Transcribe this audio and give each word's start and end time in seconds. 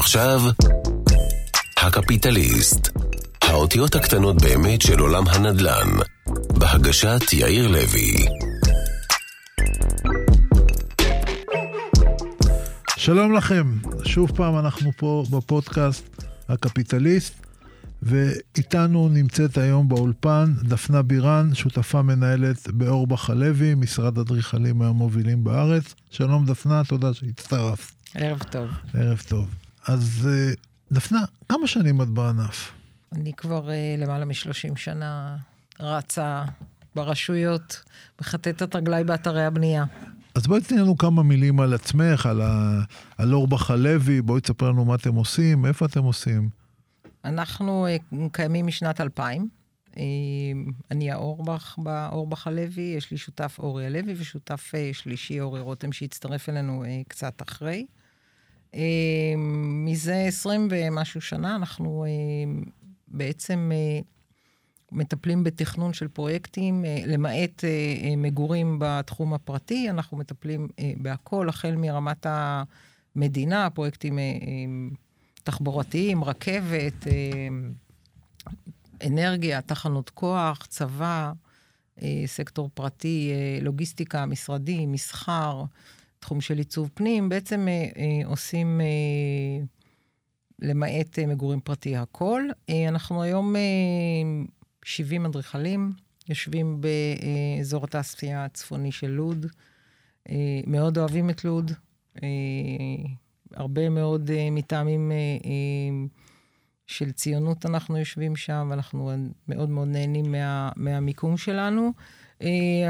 ועכשיו, 0.00 0.40
הקפיטליסט. 1.76 2.88
האותיות 3.40 3.94
הקטנות 3.94 4.42
באמת 4.42 4.82
של 4.82 4.98
עולם 4.98 5.24
הנדל"ן. 5.28 5.88
בהגשת 6.58 7.32
יאיר 7.32 7.68
לוי. 7.68 8.14
שלום 12.96 13.32
לכם, 13.32 13.78
שוב 14.04 14.30
פעם 14.36 14.58
אנחנו 14.58 14.90
פה 14.96 15.24
בפודקאסט 15.30 16.24
הקפיטליסט, 16.48 17.34
ואיתנו 18.02 19.08
נמצאת 19.08 19.58
היום 19.58 19.88
באולפן 19.88 20.52
דפנה 20.62 21.02
בירן, 21.02 21.54
שותפה 21.54 22.02
מנהלת 22.02 22.70
באורבך 22.70 23.30
הלוי, 23.30 23.74
משרד 23.74 24.18
אדריכלים 24.18 24.78
מהמובילים 24.78 25.44
בארץ. 25.44 25.94
שלום 26.10 26.46
דפנה, 26.46 26.82
תודה 26.88 27.14
שהצטרפת. 27.14 27.92
ערב 28.14 28.42
טוב. 28.42 28.68
ערב 28.94 29.22
טוב. 29.28 29.48
אז 29.86 30.28
אה, 30.30 30.52
דפנה, 30.92 31.20
כמה 31.48 31.66
שנים 31.66 32.02
את 32.02 32.08
בענף? 32.08 32.72
אני 33.12 33.32
כבר 33.32 33.68
uh, 33.68 34.00
למעלה 34.00 34.24
מ-30 34.24 34.76
שנה 34.76 35.36
רצה 35.80 36.44
ברשויות, 36.94 37.82
מחטטת 38.20 38.76
רגליי 38.76 39.04
באתרי 39.04 39.44
הבנייה. 39.44 39.84
אז 40.34 40.46
בואי 40.46 40.60
תתני 40.60 40.78
לנו 40.78 40.98
כמה 40.98 41.22
מילים 41.22 41.60
על 41.60 41.74
עצמך, 41.74 42.26
על, 42.26 42.40
ה... 42.42 42.80
על 43.18 43.34
אורבך 43.34 43.70
הלוי, 43.70 44.22
בואי 44.22 44.40
תספר 44.40 44.68
לנו 44.68 44.84
מה 44.84 44.94
אתם 44.94 45.14
עושים, 45.14 45.66
איפה 45.66 45.86
אתם 45.86 46.02
עושים. 46.02 46.48
אנחנו 47.24 47.86
uh, 48.12 48.16
קיימים 48.32 48.66
משנת 48.66 49.00
2000. 49.00 49.48
Uh, 49.90 49.96
אני 50.90 51.10
האורבך 51.10 51.74
באורבך 51.78 52.46
הלוי, 52.46 52.94
יש 52.96 53.10
לי 53.10 53.16
שותף 53.16 53.56
אורי 53.58 53.86
הלוי 53.86 54.14
ושותף 54.16 54.72
שלישי 54.92 55.40
אורי 55.40 55.60
רותם 55.60 55.92
שהצטרף 55.92 56.48
אלינו 56.48 56.84
קצת 57.08 57.42
אחרי. 57.42 57.86
Uh, 58.72 58.76
מזה 59.84 60.24
20 60.28 60.68
ומשהו 60.70 61.20
שנה 61.20 61.56
אנחנו 61.56 62.04
uh, 62.04 62.68
בעצם 63.08 63.70
uh, 63.72 64.04
מטפלים 64.92 65.44
בתכנון 65.44 65.92
של 65.92 66.08
פרויקטים, 66.08 66.84
למעט 67.06 67.64
מגורים 68.16 68.76
בתחום 68.80 69.34
הפרטי, 69.34 69.90
אנחנו 69.90 70.16
מטפלים 70.16 70.68
בהכל, 70.96 71.48
החל 71.48 71.74
מרמת 71.76 72.26
המדינה, 73.16 73.70
פרויקטים 73.70 74.18
תחבורתיים, 75.44 76.24
רכבת, 76.24 77.06
אנרגיה, 79.06 79.62
תחנות 79.62 80.10
כוח, 80.10 80.66
צבא, 80.68 81.32
סקטור 82.26 82.70
פרטי, 82.74 83.32
לוגיסטיקה, 83.62 84.26
משרדים, 84.26 84.92
מסחר. 84.92 85.64
תחום 86.20 86.40
של 86.40 86.58
עיצוב 86.58 86.90
פנים, 86.94 87.28
בעצם 87.28 87.68
אה, 87.68 87.88
אה, 87.96 88.26
עושים, 88.26 88.80
אה, 88.80 89.64
למעט 90.58 91.18
אה, 91.18 91.26
מגורים 91.26 91.60
פרטי, 91.60 91.96
הכל. 91.96 92.42
אה, 92.70 92.88
אנחנו 92.88 93.22
היום 93.22 93.56
אה, 93.56 93.60
70 94.84 95.26
אדריכלים, 95.26 95.92
יושבים 96.28 96.80
באזור 96.80 97.84
התעשייה 97.84 98.44
הצפוני 98.44 98.92
של 98.92 99.10
לוד. 99.10 99.46
אה, 100.30 100.60
מאוד 100.66 100.98
אוהבים 100.98 101.30
את 101.30 101.44
לוד. 101.44 101.72
אה, 102.22 102.28
הרבה 103.54 103.88
מאוד 103.88 104.30
אה, 104.30 104.50
מטעמים 104.50 105.12
אה, 105.12 105.16
אה, 105.16 106.06
של 106.86 107.12
ציונות 107.12 107.66
אנחנו 107.66 107.98
יושבים 107.98 108.36
שם, 108.36 108.68
ואנחנו 108.70 109.12
מאוד 109.48 109.70
מאוד 109.70 109.88
נהנים 109.88 110.32
מה, 110.32 110.70
מהמיקום 110.76 111.36
שלנו. 111.36 111.82
אה, 111.82 112.19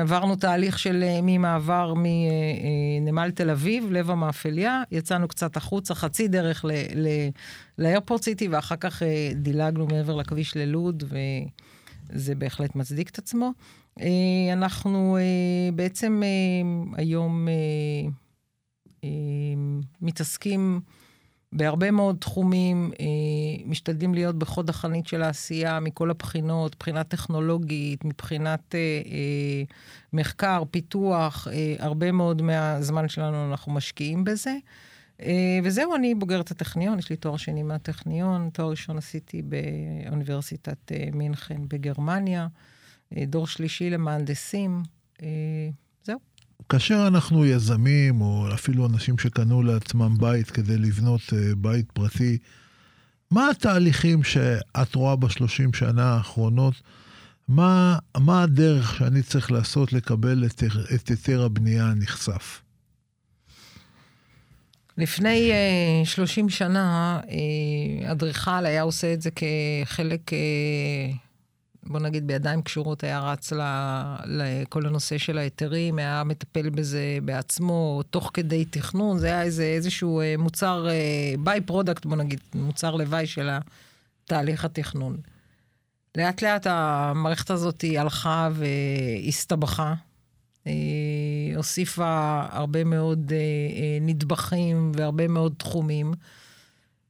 עברנו 0.01 0.37
תהליך 0.37 0.79
של 0.79 1.03
אה, 1.03 1.19
ממעבר 1.23 1.95
מנמל 1.97 3.31
תל 3.31 3.51
אביב, 3.51 3.91
לב 3.91 4.11
המאפליה, 4.11 4.83
יצאנו 4.91 5.29
קצת 5.29 5.57
החוצה, 5.57 5.95
חצי 5.95 6.29
דרך 6.29 6.65
לאיירפורט 7.79 8.23
סיטי, 8.23 8.49
ואחר 8.49 8.77
כך 8.77 9.03
אה, 9.03 9.31
דילגנו 9.35 9.87
מעבר 9.87 10.17
לכביש 10.17 10.57
ללוד, 10.57 11.05
וזה 12.13 12.35
בהחלט 12.35 12.77
מצדיק 12.77 13.11
את 13.11 13.19
עצמו. 13.19 13.53
אנחנו 14.53 15.19
בעצם 15.75 16.23
היום 16.97 17.49
מתעסקים 20.03 20.81
בהרבה 21.53 21.91
מאוד 21.91 22.17
תחומים, 22.21 22.93
אה, 23.01 23.07
משתדלים 23.67 24.15
להיות 24.15 24.37
בחוד 24.37 24.71
החנית 24.71 25.07
של 25.07 25.23
העשייה 25.23 25.81
מכל 25.81 26.11
הבחינות, 26.11 26.75
מבחינה 26.75 27.05
טכנולוגית, 27.05 28.05
מבחינת 28.05 28.75
אה, 28.75 28.79
אה, 29.07 29.63
מחקר, 30.13 30.63
פיתוח, 30.71 31.49
אה, 31.53 31.75
הרבה 31.79 32.13
מאוד 32.13 32.43
מהזמן 32.43 33.09
שלנו 33.09 33.51
אנחנו 33.51 33.73
משקיעים 33.73 34.25
בזה. 34.25 34.57
אה, 35.23 35.59
וזהו, 35.65 35.95
אני 35.95 36.15
בוגרת 36.15 36.51
הטכניון, 36.51 36.99
יש 36.99 37.11
לי 37.11 37.17
תואר 37.17 37.37
שני 37.37 37.63
מהטכניון, 37.63 38.51
תואר 38.53 38.71
ראשון 38.71 38.99
עשיתי 38.99 39.43
באוניברסיטת 39.43 40.93
אה, 40.93 41.09
מינכן 41.13 41.69
בגרמניה, 41.69 42.47
אה, 43.17 43.25
דור 43.27 43.47
שלישי 43.47 43.91
למהנדסים. 43.91 44.83
אה, 46.61 46.65
כאשר 46.69 47.05
אנחנו 47.07 47.47
יזמים, 47.47 48.21
או 48.21 48.47
אפילו 48.55 48.87
אנשים 48.87 49.19
שקנו 49.19 49.63
לעצמם 49.63 50.15
בית 50.19 50.51
כדי 50.51 50.79
לבנות 50.79 51.21
אה, 51.33 51.55
בית 51.57 51.93
פרטי, 51.93 52.39
מה 53.31 53.51
התהליכים 53.51 54.23
שאת 54.23 54.95
רואה 54.95 55.17
בשלושים 55.17 55.73
שנה 55.73 56.15
האחרונות? 56.15 56.75
מה, 57.49 57.99
מה 58.17 58.43
הדרך 58.43 58.95
שאני 58.95 59.23
צריך 59.23 59.53
לעשות 59.53 59.93
לקבל 59.93 60.45
את, 60.47 60.63
את 60.95 61.09
היתר 61.09 61.43
הבנייה 61.45 61.85
הנכסף? 61.85 62.63
לפני 64.99 65.51
uh, 66.03 66.07
30 66.07 66.49
שנה, 66.49 67.21
uh, 67.23 68.11
אדריכל 68.13 68.67
היה 68.67 68.83
עושה 68.83 69.13
את 69.13 69.23
זה 69.23 69.31
כחלק 69.31 70.31
בוא 71.91 72.01
נגיד, 72.01 72.27
בידיים 72.27 72.63
קשורות 72.63 73.05
היה 73.05 73.21
רץ 73.21 73.53
לכל 74.27 74.87
הנושא 74.87 75.19
של 75.19 75.39
ההיתרים, 75.39 75.99
היה 75.99 76.25
מטפל 76.25 76.71
בזה 76.71 77.19
בעצמו, 77.25 78.03
תוך 78.11 78.31
כדי 78.35 78.65
תכנון, 78.65 79.19
זה 79.19 79.27
היה 79.27 79.43
איזה, 79.43 79.65
איזשהו 79.65 80.21
אה, 80.21 80.35
מוצר, 80.39 80.87
by 81.39 81.59
אה, 81.59 81.67
product, 81.67 82.07
בוא 82.07 82.17
נגיד, 82.17 82.41
מוצר 82.55 82.95
לוואי 82.95 83.27
של 83.27 83.49
תהליך 84.25 84.65
התכנון. 84.65 85.17
לאט 86.17 86.43
לאט 86.43 86.67
המערכת 86.71 87.51
הזאת 87.51 87.85
הלכה 87.99 88.49
והסתבכה, 88.53 89.95
אה, 90.67 90.73
הוסיפה 91.57 92.43
הרבה 92.51 92.85
מאוד 92.85 93.33
נדבכים 94.01 94.93
והרבה 94.95 95.29
מאוד 95.29 95.55
תחומים. 95.59 96.13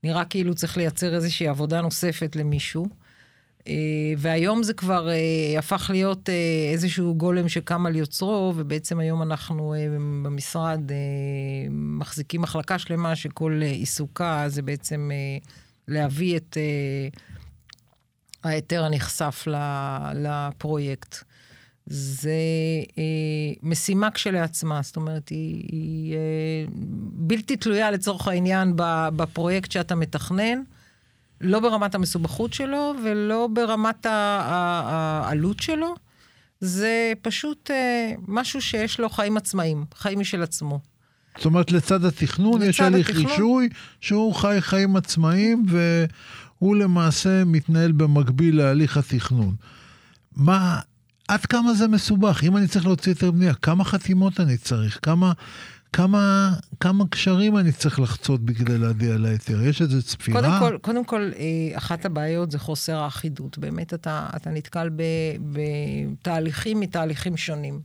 נראה 0.04 0.24
כאילו 0.24 0.54
צריך 0.54 0.76
לייצר 0.76 1.14
איזושהי 1.14 1.48
עבודה 1.48 1.80
נוספת 1.80 2.36
למישהו. 2.36 2.99
אה, 3.70 3.74
והיום 4.18 4.62
זה 4.62 4.74
כבר 4.74 5.08
אה, 5.08 5.58
הפך 5.58 5.90
להיות 5.92 6.28
אה, 6.28 6.34
איזשהו 6.72 7.14
גולם 7.14 7.48
שקם 7.48 7.86
על 7.86 7.96
יוצרו, 7.96 8.52
ובעצם 8.56 8.98
היום 8.98 9.22
אנחנו 9.22 9.74
במשרד 10.22 10.80
מחזיקים 11.70 12.40
מחלקה 12.40 12.78
שלמה 12.78 13.16
שכל 13.16 13.60
עיסוקה 13.62 14.44
זה 14.46 14.62
בעצם 14.62 15.10
להביא 15.88 16.36
את 16.36 16.56
ההיתר 18.44 18.84
הנכסף 18.84 19.46
לפרויקט. 20.14 21.24
זה 21.86 22.30
אה, 22.98 23.52
משימה 23.62 24.10
כשלעצמה, 24.10 24.80
זאת 24.82 24.96
אומרת, 24.96 25.28
היא, 25.28 25.64
היא 25.72 26.14
אה, 26.14 26.64
בלתי 27.12 27.56
תלויה 27.56 27.90
לצורך 27.90 28.28
העניין 28.28 28.72
בפרויקט 29.16 29.70
שאתה 29.70 29.94
מתכנן. 29.94 30.62
לא 31.40 31.60
ברמת 31.60 31.94
המסובכות 31.94 32.52
שלו 32.52 32.94
ולא 33.04 33.48
ברמת 33.52 34.06
העלות 34.06 35.60
שלו. 35.60 35.94
זה 36.60 37.12
פשוט 37.22 37.70
אה, 37.70 38.12
משהו 38.28 38.60
שיש 38.62 39.00
לו 39.00 39.08
חיים 39.08 39.36
עצמאיים, 39.36 39.84
חיים 39.94 40.20
משל 40.20 40.42
עצמו. 40.42 40.80
זאת 41.36 41.44
אומרת, 41.44 41.72
לצד 41.72 42.04
התכנון 42.04 42.60
לצד 42.60 42.68
יש 42.68 42.80
הליך 42.80 43.10
רישוי 43.10 43.68
שהוא 44.00 44.34
חי 44.34 44.56
חיים 44.60 44.96
עצמאיים, 44.96 45.66
והוא 45.68 46.76
למעשה 46.76 47.44
מתנהל 47.44 47.92
במקביל 47.92 48.56
להליך 48.56 48.96
התכנון. 48.96 49.54
מה, 50.36 50.80
עד 51.28 51.46
כמה 51.46 51.74
זה 51.74 51.88
מסובך? 51.88 52.44
אם 52.44 52.56
אני 52.56 52.68
צריך 52.68 52.86
להוציא 52.86 53.12
יותר 53.12 53.30
בנייה, 53.30 53.54
כמה 53.54 53.84
חתימות 53.84 54.40
אני 54.40 54.56
צריך? 54.56 54.98
כמה, 55.02 55.32
כמה, 55.92 56.52
כמה 56.80 57.04
קשרים 57.10 57.58
אני 57.58 57.72
צריך 57.72 58.00
לחצות 58.00 58.40
בכדי 58.40 58.78
להדיע 58.78 59.16
להיתר? 59.16 59.62
יש 59.62 59.82
איזו 59.82 60.02
צפירה? 60.02 60.40
קודם 60.40 60.58
כל, 60.60 60.78
קודם 60.78 61.04
כל, 61.04 61.30
אה, 61.38 61.78
אחת 61.78 62.04
הבעיות 62.04 62.50
זה 62.50 62.58
חוסר 62.58 62.96
האחידות. 62.96 63.58
באמת, 63.58 63.94
אתה, 63.94 64.26
אתה 64.36 64.50
נתקל 64.50 64.90
בתהליכים 65.40 66.80
מתהליכים 66.80 67.36
שונים. 67.36 67.80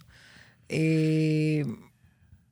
אה, 0.72 0.78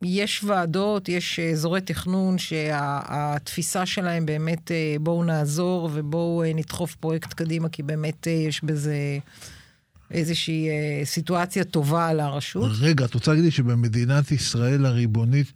יש 0.01 0.43
ועדות, 0.43 1.09
יש 1.09 1.39
אזורי 1.39 1.81
תכנון 1.81 2.37
שהתפיסה 2.37 3.85
שלהם 3.85 4.25
באמת, 4.25 4.71
אה, 4.71 4.95
בואו 4.99 5.23
נעזור 5.23 5.89
ובואו 5.93 6.43
נדחוף 6.55 6.95
פרויקט 6.95 7.33
קדימה, 7.33 7.69
כי 7.69 7.83
באמת 7.83 8.27
יש 8.27 8.63
בזה... 8.63 8.95
איזושהי 10.13 10.69
אה, 10.69 11.05
סיטואציה 11.05 11.63
טובה 11.63 12.07
על 12.07 12.19
הרשות. 12.19 12.71
רגע, 12.79 13.05
את 13.05 13.13
רוצה 13.13 13.31
להגיד 13.31 13.45
לי 13.45 13.51
שבמדינת 13.51 14.31
ישראל 14.31 14.85
הריבונית, 14.85 15.51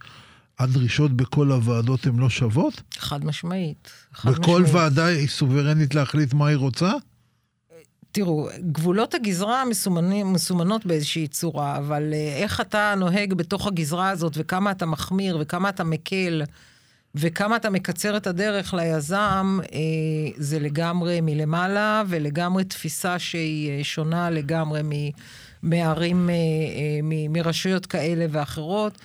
הדרישות 0.58 1.12
בכל 1.12 1.52
הוועדות 1.52 2.06
הן 2.06 2.16
לא 2.16 2.30
שוות? 2.30 2.82
חד 2.98 3.24
משמעית. 3.24 3.90
חד 4.12 4.30
בכל 4.30 4.62
משמעית. 4.62 4.74
ועדה 4.74 5.06
היא 5.06 5.28
סוברנית 5.28 5.94
להחליט 5.94 6.34
מה 6.34 6.46
היא 6.46 6.56
רוצה? 6.56 6.92
תראו, 8.12 8.48
גבולות 8.72 9.14
הגזרה 9.14 9.64
מסומנים, 9.64 10.32
מסומנות 10.32 10.86
באיזושהי 10.86 11.28
צורה, 11.28 11.78
אבל 11.78 12.10
אה, 12.12 12.36
איך 12.36 12.60
אתה 12.60 12.94
נוהג 12.96 13.34
בתוך 13.34 13.66
הגזרה 13.66 14.10
הזאת, 14.10 14.32
וכמה 14.36 14.70
אתה 14.70 14.86
מחמיר, 14.86 15.38
וכמה 15.40 15.68
אתה 15.68 15.84
מקל, 15.84 16.42
וכמה 17.14 17.56
אתה 17.56 17.70
מקצר 17.70 18.16
את 18.16 18.26
הדרך 18.26 18.74
ליזם, 18.74 19.58
אה, 19.72 19.78
זה 20.36 20.58
לגמרי 20.58 21.20
מלמעלה, 21.20 22.02
ולגמרי 22.08 22.64
תפיסה 22.64 23.18
שהיא 23.18 23.70
אה, 23.70 23.84
שונה 23.84 24.30
לגמרי 24.30 24.80
מערים, 25.62 26.30
אה, 26.30 26.34
אה, 26.34 27.00
מרשויות 27.28 27.86
כאלה 27.86 28.26
ואחרות. 28.30 28.98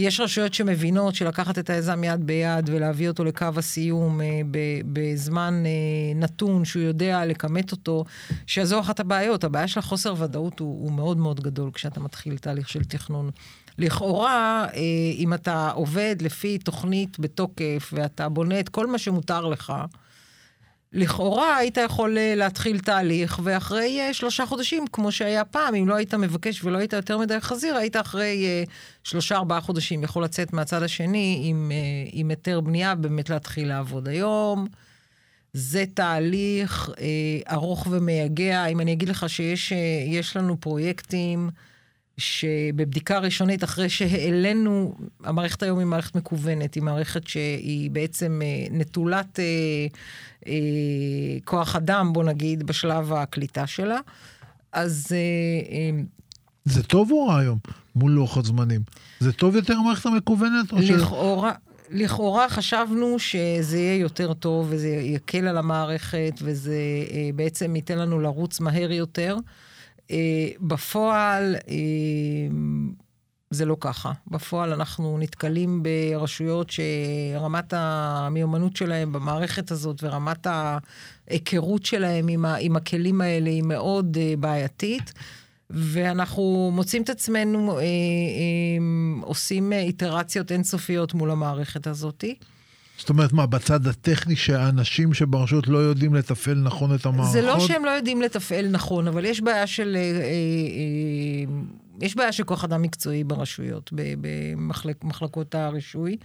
יש 0.00 0.20
רשויות 0.20 0.54
שמבינות 0.54 1.14
שלקחת 1.14 1.58
את 1.58 1.70
היזם 1.70 2.04
יד 2.04 2.26
ביד 2.26 2.70
ולהביא 2.72 3.08
אותו 3.08 3.24
לקו 3.24 3.46
הסיום 3.56 4.20
אה, 4.20 4.40
ב- 4.50 4.80
בזמן 4.92 5.62
אה, 5.66 5.70
נתון 6.14 6.64
שהוא 6.64 6.82
יודע 6.82 7.26
לכמת 7.26 7.72
אותו, 7.72 8.04
שזו 8.46 8.80
אחת 8.80 9.00
הבעיות. 9.00 9.44
הבעיה 9.44 9.68
של 9.68 9.78
החוסר 9.78 10.14
ודאות 10.18 10.60
הוא, 10.60 10.84
הוא 10.84 10.92
מאוד 10.92 11.16
מאוד 11.18 11.40
גדול 11.40 11.70
כשאתה 11.70 12.00
מתחיל 12.00 12.38
תהליך 12.38 12.68
של 12.68 12.84
תכנון. 12.84 13.30
לכאורה, 13.78 14.66
אה, 14.74 14.80
אם 15.16 15.34
אתה 15.34 15.70
עובד 15.70 16.16
לפי 16.20 16.58
תוכנית 16.58 17.18
בתוקף 17.18 17.90
ואתה 17.92 18.28
בונה 18.28 18.60
את 18.60 18.68
כל 18.68 18.86
מה 18.86 18.98
שמותר 18.98 19.46
לך, 19.46 19.72
לכאורה 20.92 21.56
היית 21.56 21.76
יכול 21.76 22.18
אה, 22.18 22.34
להתחיל 22.34 22.78
תהליך, 22.78 23.40
ואחרי 23.42 24.00
אה, 24.00 24.14
שלושה 24.14 24.46
חודשים, 24.46 24.84
כמו 24.92 25.12
שהיה 25.12 25.44
פעם, 25.44 25.74
אם 25.74 25.88
לא 25.88 25.94
היית 25.94 26.14
מבקש 26.14 26.64
ולא 26.64 26.78
היית 26.78 26.92
יותר 26.92 27.18
מדי 27.18 27.40
חזיר, 27.40 27.76
היית 27.76 27.96
אחרי 27.96 28.44
אה, 28.46 28.64
שלושה, 29.04 29.36
ארבעה 29.36 29.60
חודשים 29.60 30.02
יכול 30.02 30.24
לצאת 30.24 30.52
מהצד 30.52 30.82
השני 30.82 31.42
עם, 31.44 31.72
עם 32.12 32.30
היתר 32.30 32.60
בנייה, 32.60 32.94
באמת 32.94 33.30
להתחיל 33.30 33.68
לעבוד. 33.68 34.08
היום 34.08 34.66
זה 35.52 35.84
תהליך 35.94 36.90
ארוך 37.50 37.86
ומייגע. 37.90 38.66
אם 38.66 38.80
אני 38.80 38.92
אגיד 38.92 39.08
לך 39.08 39.28
שיש 39.28 39.72
יש 40.06 40.36
לנו 40.36 40.60
פרויקטים 40.60 41.50
שבבדיקה 42.20 43.18
ראשונית, 43.18 43.64
אחרי 43.64 43.88
שהעלינו, 43.88 44.94
המערכת 45.24 45.62
היום 45.62 45.78
היא 45.78 45.86
מערכת 45.86 46.14
מקוונת, 46.14 46.74
היא 46.74 46.82
מערכת 46.82 47.26
שהיא 47.26 47.90
בעצם 47.90 48.40
אה, 48.44 48.66
נטולת 48.70 49.40
אה, 49.40 49.44
אה, 50.46 50.52
כוח 51.44 51.76
אדם, 51.76 52.12
בוא 52.12 52.24
נגיד, 52.24 52.66
בשלב 52.66 53.12
הקליטה 53.12 53.66
שלה. 53.66 53.98
אז 54.72 55.06
אה, 55.12 55.16
אה, 55.72 56.02
זה 56.64 56.82
טוב 56.82 57.10
או 57.10 57.26
רע 57.26 57.38
היום 57.38 57.58
מול 57.96 58.12
לוח 58.12 58.36
הזמנים? 58.36 58.80
זה 59.20 59.32
טוב 59.32 59.56
יותר 59.56 59.74
המערכת 59.74 60.06
המקוונת? 60.06 60.72
או 60.72 60.82
ש... 60.82 60.90
לכאורה, 60.90 61.52
לכאורה 61.90 62.48
חשבנו 62.48 63.18
שזה 63.18 63.78
יהיה 63.78 63.96
יותר 63.96 64.34
טוב 64.34 64.66
וזה 64.70 64.88
יקל 64.88 65.46
על 65.46 65.56
המערכת 65.56 66.32
וזה 66.42 66.74
אה, 67.10 67.30
בעצם 67.34 67.76
ייתן 67.76 67.98
לנו 67.98 68.20
לרוץ 68.20 68.60
מהר 68.60 68.92
יותר. 68.92 69.36
אה, 70.10 70.48
בפועל 70.60 71.56
אה, 71.68 71.74
זה 73.50 73.64
לא 73.64 73.76
ככה. 73.80 74.12
בפועל 74.26 74.72
אנחנו 74.72 75.18
נתקלים 75.18 75.82
ברשויות 75.82 76.70
שרמת 76.70 77.74
המיומנות 77.76 78.76
שלהם 78.76 79.12
במערכת 79.12 79.70
הזאת 79.70 80.04
ורמת 80.04 80.46
ההיכרות 80.46 81.84
שלהם 81.84 82.28
עם, 82.28 82.44
ה, 82.44 82.54
עם 82.54 82.76
הכלים 82.76 83.20
האלה 83.20 83.50
היא 83.50 83.62
מאוד 83.62 84.16
אה, 84.20 84.34
בעייתית. 84.38 85.12
ואנחנו 85.70 86.70
מוצאים 86.74 87.02
את 87.02 87.10
עצמנו 87.10 87.78
אה, 87.78 87.82
אה, 87.82 87.86
עושים 89.22 89.72
איטרציות 89.72 90.52
אינסופיות 90.52 91.14
מול 91.14 91.30
המערכת 91.30 91.86
הזאת. 91.86 92.24
זאת 93.00 93.08
אומרת, 93.08 93.32
מה, 93.32 93.46
בצד 93.46 93.86
הטכני 93.86 94.36
שהאנשים 94.36 95.14
שברשות 95.14 95.68
לא 95.68 95.78
יודעים 95.78 96.14
לתפעל 96.14 96.54
נכון 96.54 96.94
את 96.94 97.06
המערכות? 97.06 97.32
זה 97.32 97.42
לא 97.42 97.60
שהם 97.60 97.84
לא 97.84 97.90
יודעים 97.90 98.22
לתפעל 98.22 98.68
נכון, 98.68 99.08
אבל 99.08 99.24
יש 99.24 99.40
בעיה 99.40 99.66
של... 99.66 99.96
אה, 99.96 100.00
אה, 100.00 100.20
אה, 100.20 101.44
יש 102.00 102.16
בעיה 102.16 102.32
של 102.32 102.44
כוח 102.44 102.64
אדם 102.64 102.82
מקצועי 102.82 103.24
ברשויות, 103.24 103.92
במחלקות 103.92 105.54
הרישוי. 105.54 106.16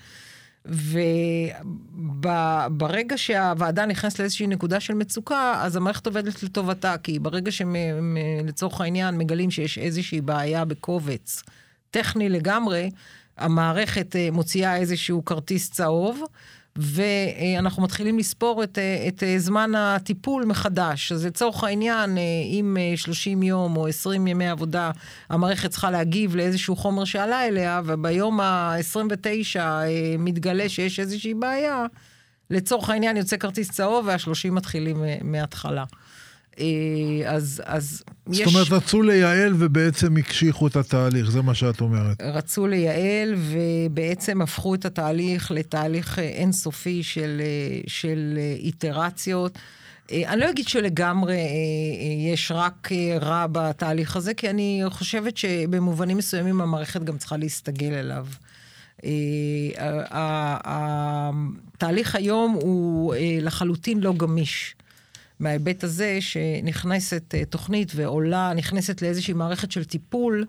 וברגע 2.25 3.17
שהוועדה 3.17 3.85
נכנסת 3.85 4.19
לאיזושהי 4.19 4.47
נקודה 4.47 4.79
של 4.79 4.93
מצוקה, 4.93 5.61
אז 5.61 5.75
המערכת 5.75 6.07
עובדת 6.07 6.43
לטובתה, 6.43 6.97
כי 6.97 7.19
ברגע 7.19 7.51
שלצורך 7.51 8.81
העניין 8.81 9.17
מגלים 9.17 9.51
שיש 9.51 9.77
איזושהי 9.77 10.21
בעיה 10.21 10.65
בקובץ 10.65 11.43
טכני 11.91 12.29
לגמרי, 12.29 12.89
המערכת 13.37 14.15
אה, 14.15 14.29
מוציאה 14.31 14.77
איזשהו 14.77 15.25
כרטיס 15.25 15.71
צהוב, 15.71 16.21
ואנחנו 16.77 17.83
מתחילים 17.83 18.19
לספור 18.19 18.63
את, 18.63 18.79
את 19.07 19.23
זמן 19.37 19.75
הטיפול 19.75 20.45
מחדש. 20.45 21.11
אז 21.11 21.25
לצורך 21.25 21.63
העניין, 21.63 22.17
אם 22.51 22.77
30 22.95 23.43
יום 23.43 23.77
או 23.77 23.87
20 23.87 24.27
ימי 24.27 24.49
עבודה, 24.49 24.91
המערכת 25.29 25.69
צריכה 25.69 25.91
להגיב 25.91 26.35
לאיזשהו 26.35 26.75
חומר 26.75 27.05
שעלה 27.05 27.47
אליה, 27.47 27.81
וביום 27.85 28.39
ה-29 28.39 29.59
מתגלה 30.19 30.69
שיש 30.69 30.99
איזושהי 30.99 31.33
בעיה, 31.33 31.85
לצורך 32.49 32.89
העניין 32.89 33.17
יוצא 33.17 33.37
כרטיס 33.37 33.71
צהוב 33.71 34.05
וה-30 34.07 34.51
מתחילים 34.51 35.03
מההתחלה. 35.21 35.83
אז, 37.27 37.61
אז 37.65 38.03
זאת 38.25 38.41
יש... 38.41 38.55
אומרת, 38.55 38.71
רצו 38.71 39.01
לייעל 39.01 39.53
ובעצם 39.59 40.17
הקשיחו 40.17 40.67
את 40.67 40.75
התהליך, 40.75 41.31
זה 41.31 41.41
מה 41.41 41.55
שאת 41.55 41.81
אומרת. 41.81 42.21
רצו 42.21 42.67
לייעל 42.67 43.35
ובעצם 43.37 44.41
הפכו 44.41 44.75
את 44.75 44.85
התהליך 44.85 45.51
לתהליך 45.51 46.19
אינסופי 46.19 47.03
של, 47.03 47.41
של 47.87 48.39
איטרציות. 48.59 49.57
אני 50.11 50.39
לא 50.41 50.49
אגיד 50.49 50.67
שלגמרי 50.67 51.37
יש 52.33 52.51
רק 52.55 52.89
רע 53.21 53.45
בתהליך 53.51 54.15
הזה, 54.15 54.33
כי 54.33 54.49
אני 54.49 54.81
חושבת 54.89 55.37
שבמובנים 55.37 56.17
מסוימים 56.17 56.61
המערכת 56.61 57.03
גם 57.03 57.17
צריכה 57.17 57.37
להסתגל 57.37 57.93
אליו. 57.93 58.27
התהליך 60.63 62.15
היום 62.15 62.51
הוא 62.61 63.15
לחלוטין 63.41 63.99
לא 63.99 64.13
גמיש. 64.13 64.75
מההיבט 65.39 65.83
הזה 65.83 66.17
שנכנסת 66.19 67.35
תוכנית 67.49 67.91
ועולה, 67.95 68.53
נכנסת 68.55 69.01
לאיזושהי 69.01 69.33
מערכת 69.33 69.71
של 69.71 69.83
טיפול, 69.83 70.45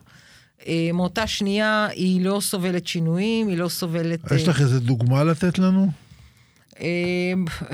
מאותה 0.94 1.26
שנייה 1.26 1.86
היא 1.92 2.24
לא 2.24 2.38
סובלת 2.40 2.86
שינויים, 2.86 3.48
היא 3.48 3.58
לא 3.58 3.68
סובלת... 3.68 4.20
יש 4.32 4.48
לך 4.48 4.60
איזה 4.60 4.80
דוגמה 4.80 5.24
לתת 5.24 5.58
לנו? 5.58 5.88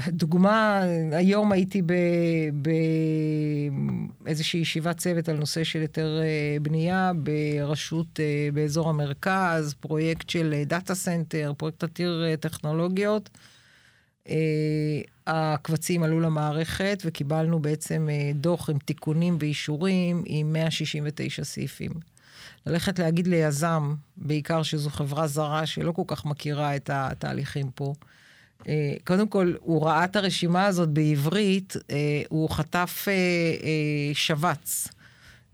דוגמה, 0.08 0.82
היום 1.12 1.52
הייתי 1.52 1.82
באיזושהי 4.20 4.60
ישיבת 4.60 4.96
צוות 4.96 5.28
על 5.28 5.36
נושא 5.36 5.64
של 5.64 5.80
היתר 5.80 6.20
בנייה 6.62 7.12
ברשות, 7.16 8.20
באזור 8.54 8.90
המרכז, 8.90 9.74
פרויקט 9.80 10.30
של 10.30 10.62
דאטה 10.66 10.94
סנטר, 10.94 11.52
פרויקט 11.56 11.84
עתיר 11.84 12.24
טכנולוגיות. 12.40 13.30
הקבצים 15.26 16.02
עלו 16.02 16.20
למערכת 16.20 17.02
וקיבלנו 17.04 17.58
בעצם 17.62 18.08
דוח 18.34 18.70
עם 18.70 18.78
תיקונים 18.78 19.36
ואישורים 19.40 20.22
עם 20.26 20.52
169 20.52 21.44
סעיפים. 21.44 21.92
ללכת 22.66 22.98
להגיד 22.98 23.26
ליזם, 23.26 23.94
בעיקר 24.16 24.62
שזו 24.62 24.90
חברה 24.90 25.26
זרה 25.26 25.66
שלא 25.66 25.92
כל 25.92 26.02
כך 26.06 26.24
מכירה 26.24 26.76
את 26.76 26.90
התהליכים 26.92 27.70
פה, 27.74 27.94
קודם 29.04 29.28
כל, 29.28 29.52
הוא 29.60 29.86
ראה 29.86 30.04
את 30.04 30.16
הרשימה 30.16 30.66
הזאת 30.66 30.88
בעברית, 30.88 31.76
הוא 32.28 32.50
חטף 32.50 33.08
שבץ. 34.14 34.88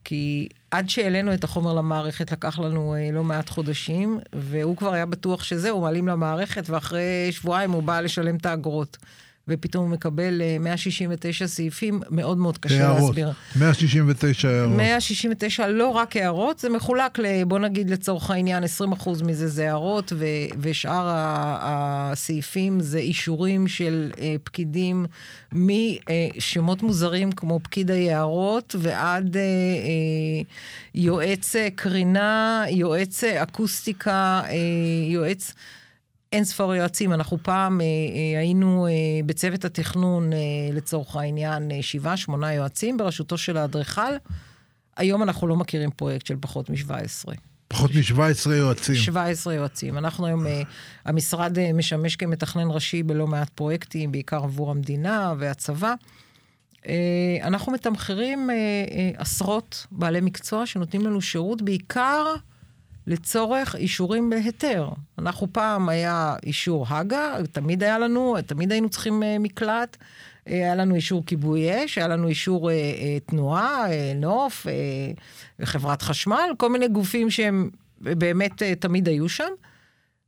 כי 0.04 0.48
עד 0.70 0.88
שהעלינו 0.88 1.34
את 1.34 1.44
החומר 1.44 1.74
למערכת 1.74 2.32
לקח 2.32 2.58
לנו 2.58 2.94
לא 3.12 3.24
מעט 3.24 3.48
חודשים, 3.48 4.20
והוא 4.32 4.76
כבר 4.76 4.92
היה 4.92 5.06
בטוח 5.06 5.44
שזהו, 5.44 5.80
מעלים 5.80 6.08
למערכת, 6.08 6.70
ואחרי 6.70 7.28
שבועיים 7.30 7.70
הוא 7.70 7.82
בא 7.82 8.00
לשלם 8.00 8.36
את 8.36 8.46
האגרות. 8.46 8.96
ופתאום 9.48 9.84
הוא 9.84 9.90
מקבל 9.92 10.42
169 10.60 11.46
סעיפים, 11.46 12.00
מאוד 12.10 12.38
מאוד 12.38 12.58
קשה 12.58 12.86
הערות. 12.86 13.16
להסביר. 13.16 13.32
169 13.56 14.48
הערות. 14.48 14.76
169, 14.76 15.68
לא 15.68 15.88
רק 15.88 16.16
הערות, 16.16 16.58
זה 16.58 16.68
מחולק, 16.68 17.18
בוא 17.46 17.58
נגיד 17.58 17.90
לצורך 17.90 18.30
העניין, 18.30 18.64
20% 18.64 19.24
מזה 19.24 19.48
זה 19.48 19.68
הערות, 19.68 20.12
ו- 20.16 20.24
ושאר 20.60 21.06
הסעיפים 21.60 22.80
זה 22.80 22.98
אישורים 22.98 23.68
של 23.68 24.10
uh, 24.14 24.18
פקידים 24.44 25.06
משמות 25.52 26.82
מוזרים 26.82 27.32
כמו 27.32 27.60
פקיד 27.62 27.90
היערות, 27.90 28.76
ועד 28.78 29.36
יועץ 30.94 31.54
קרינה, 31.74 32.64
יועץ 32.68 33.24
אקוסטיקה, 33.24 34.42
יועץ... 35.08 35.52
אין 36.32 36.44
ספור 36.44 36.74
יועצים. 36.74 37.12
אנחנו 37.12 37.38
פעם 37.42 37.80
אה, 37.80 37.86
אה, 37.86 38.40
היינו 38.40 38.86
אה, 38.86 38.92
בצוות 39.26 39.64
התכנון, 39.64 40.32
אה, 40.32 40.38
לצורך 40.72 41.16
העניין, 41.16 41.70
אה, 41.70 41.82
שבעה, 41.82 42.16
שמונה 42.16 42.52
יועצים 42.52 42.96
בראשותו 42.96 43.38
של 43.38 43.56
האדריכל. 43.56 44.12
היום 44.96 45.22
אנחנו 45.22 45.46
לא 45.46 45.56
מכירים 45.56 45.90
פרויקט 45.90 46.26
של 46.26 46.34
פחות 46.40 46.70
מ-17. 46.70 47.32
פחות 47.68 47.90
מ-17 47.90 48.50
יועצים. 48.50 48.94
17 48.94 49.54
יועצים. 49.54 49.98
אנחנו 49.98 50.26
היום, 50.26 50.46
uh, 50.46 50.48
המשרד 51.04 51.58
uh, 51.58 51.60
משמש 51.74 52.16
כמתכנן 52.16 52.70
ראשי 52.70 53.02
בלא 53.02 53.26
מעט 53.26 53.48
פרויקטים, 53.48 54.12
בעיקר 54.12 54.36
עבור 54.44 54.70
המדינה 54.70 55.34
והצבא. 55.38 55.94
Uh, 56.82 56.86
אנחנו 57.42 57.72
מתמחרים 57.72 58.50
עשרות 59.16 59.86
בעלי 59.90 60.20
מקצוע 60.20 60.66
שנותנים 60.66 61.06
לנו 61.06 61.20
שירות, 61.20 61.62
בעיקר 61.62 62.34
לצורך 63.08 63.76
אישורים 63.76 64.30
בהיתר. 64.30 64.88
אנחנו 65.18 65.46
פעם 65.52 65.88
היה 65.88 66.36
אישור 66.42 66.86
הג"א, 66.88 67.42
תמיד 67.52 67.82
היה 67.82 67.98
לנו, 67.98 68.36
תמיד 68.46 68.72
היינו 68.72 68.88
צריכים 68.88 69.22
uh, 69.22 69.26
מקלט. 69.40 69.96
היה 70.46 70.74
לנו 70.74 70.94
אישור 70.94 71.26
כיבוי 71.26 71.84
אש, 71.84 71.98
היה 71.98 72.08
לנו 72.08 72.28
אישור 72.28 72.70
אה, 72.70 72.74
אה, 72.74 73.18
תנועה, 73.26 73.92
אה, 73.92 74.12
נוף, 74.16 74.66
אה, 74.66 74.72
חברת 75.66 76.02
חשמל, 76.02 76.50
כל 76.56 76.72
מיני 76.72 76.88
גופים 76.88 77.30
שהם 77.30 77.70
באמת 78.00 78.62
אה, 78.62 78.74
תמיד 78.74 79.08
היו 79.08 79.28
שם. 79.28 79.52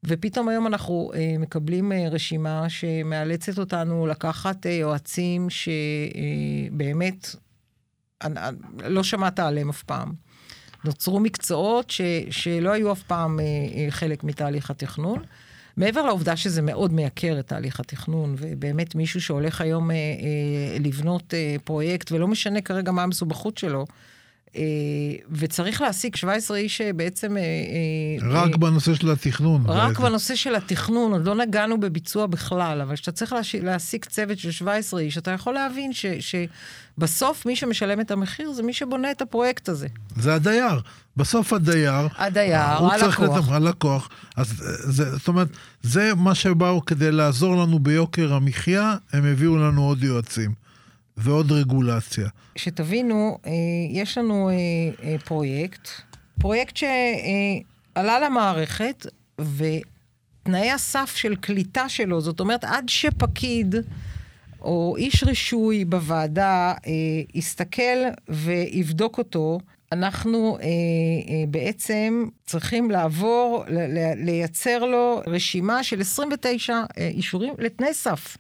ופתאום 0.05 0.49
היום 0.49 0.67
אנחנו 0.67 1.11
אה, 1.15 1.35
מקבלים 1.39 1.93
אה, 1.93 2.09
רשימה 2.11 2.69
שמאלצת 2.69 3.59
אותנו 3.59 4.07
לקחת 4.07 4.67
אה, 4.67 4.73
יועצים 4.73 5.47
שבאמת 5.51 7.29
אה, 8.23 8.29
אה, 8.37 8.51
לא 8.89 9.03
שמעת 9.03 9.39
עליהם 9.39 9.69
אף 9.69 9.83
פעם. 9.83 10.30
נוצרו 10.85 11.21
מקצועות 11.21 11.91
ש, 11.91 12.01
שלא 12.31 12.71
היו 12.73 12.93
אף 12.93 13.03
פעם 13.03 13.41
אה, 13.41 13.45
אה, 13.45 13.91
חלק 13.91 14.25
מתהליך 14.25 14.71
התכנון. 14.71 15.23
מעבר 15.77 16.07
לעובדה 16.07 16.37
שזה 16.37 16.63
מאוד 16.63 16.93
מייקר 16.93 17.37
את 17.41 17.47
תהליך 17.47 17.81
התכנון, 17.81 18.35
ובאמת 18.39 18.95
מישהו 18.95 19.21
שהולך 19.21 19.61
היום 19.61 19.91
אה, 19.91 19.97
אה, 19.97 20.79
לבנות 20.81 21.35
אה, 21.35 21.57
פרויקט, 21.65 22.13
ולא 22.13 22.29
משנה 22.29 22.61
כרגע 22.61 22.93
מה 22.93 23.03
המסובכות 23.03 23.59
שלו, 23.59 23.87
וצריך 25.31 25.81
להעסיק 25.81 26.17
17 26.17 26.57
איש 26.57 26.77
שבעצם... 26.77 27.37
אה, 27.37 27.43
אה, 27.43 28.29
רק 28.31 28.53
אה, 28.53 28.59
בנושא 28.59 28.95
של 28.95 29.11
התכנון. 29.11 29.63
רק 29.67 29.89
בעצם. 29.89 30.03
בנושא 30.03 30.35
של 30.35 30.55
התכנון, 30.55 31.13
עוד 31.13 31.27
לא 31.27 31.35
נגענו 31.35 31.81
בביצוע 31.81 32.27
בכלל, 32.27 32.81
אבל 32.81 32.95
כשאתה 32.95 33.13
צריך 33.13 33.35
להעסיק 33.63 34.05
צוות 34.05 34.39
של 34.39 34.51
17 34.51 35.01
איש, 35.01 35.19
אתה 35.19 35.31
יכול 35.31 35.55
להבין 35.55 35.93
ש, 35.93 36.07
שבסוף 36.07 37.47
מי 37.47 37.57
שמשלם 37.57 38.01
את 38.01 38.11
המחיר 38.11 38.53
זה 38.53 38.63
מי 38.63 38.73
שבונה 38.73 39.11
את 39.11 39.23
הפרויקט 39.23 39.69
הזה. 39.69 39.89
זה 40.17 40.35
הדייר. 40.35 40.81
בסוף 41.17 41.53
הדייר... 41.53 42.09
הדייר, 42.17 42.57
הלקוח. 42.57 42.93
הוא 42.93 43.01
צריך 43.01 43.21
לתת, 43.21 43.49
הלקוח. 43.49 44.09
אז 44.37 44.55
זה, 44.85 45.17
זאת 45.17 45.29
אומרת, 45.29 45.49
זה 45.83 46.13
מה 46.17 46.35
שבאו 46.35 46.85
כדי 46.85 47.13
לעזור 47.13 47.57
לנו 47.57 47.79
ביוקר 47.79 48.33
המחיה, 48.33 48.97
הם 49.13 49.25
הביאו 49.25 49.57
לנו 49.57 49.83
עוד 49.83 50.05
יועצים. 50.05 50.60
ועוד 51.17 51.53
רגולציה. 51.53 52.29
שתבינו, 52.57 53.39
אה, 53.47 53.51
יש 53.91 54.19
לנו 54.19 54.49
אה, 54.51 54.55
אה, 55.03 55.19
פרויקט, 55.19 55.89
פרויקט 56.41 56.77
שעלה 56.77 58.21
למערכת, 58.21 59.07
ותנאי 59.41 60.71
הסף 60.71 61.13
של 61.17 61.37
קליטה 61.37 61.89
שלו, 61.89 62.21
זאת 62.21 62.41
אומרת, 62.41 62.65
עד 62.65 62.89
שפקיד 62.89 63.75
או 64.61 64.95
איש 64.99 65.25
רישוי 65.25 65.85
בוועדה 65.85 66.75
יסתכל 67.35 67.99
ויבדוק 68.29 69.19
אותו, 69.19 69.59
אנחנו 69.93 70.59
אה, 70.61 70.65
אה, 70.65 70.69
בעצם 71.49 72.25
צריכים 72.47 72.91
לעבור, 72.91 73.65
ל- 73.69 74.25
לייצר 74.25 74.85
לו 74.85 75.23
רשימה 75.27 75.85
של 75.85 76.01
29 76.01 76.75
אה, 76.99 77.09
אישורים 77.09 77.55
לתנאי 77.59 77.95
סף. 77.95 78.37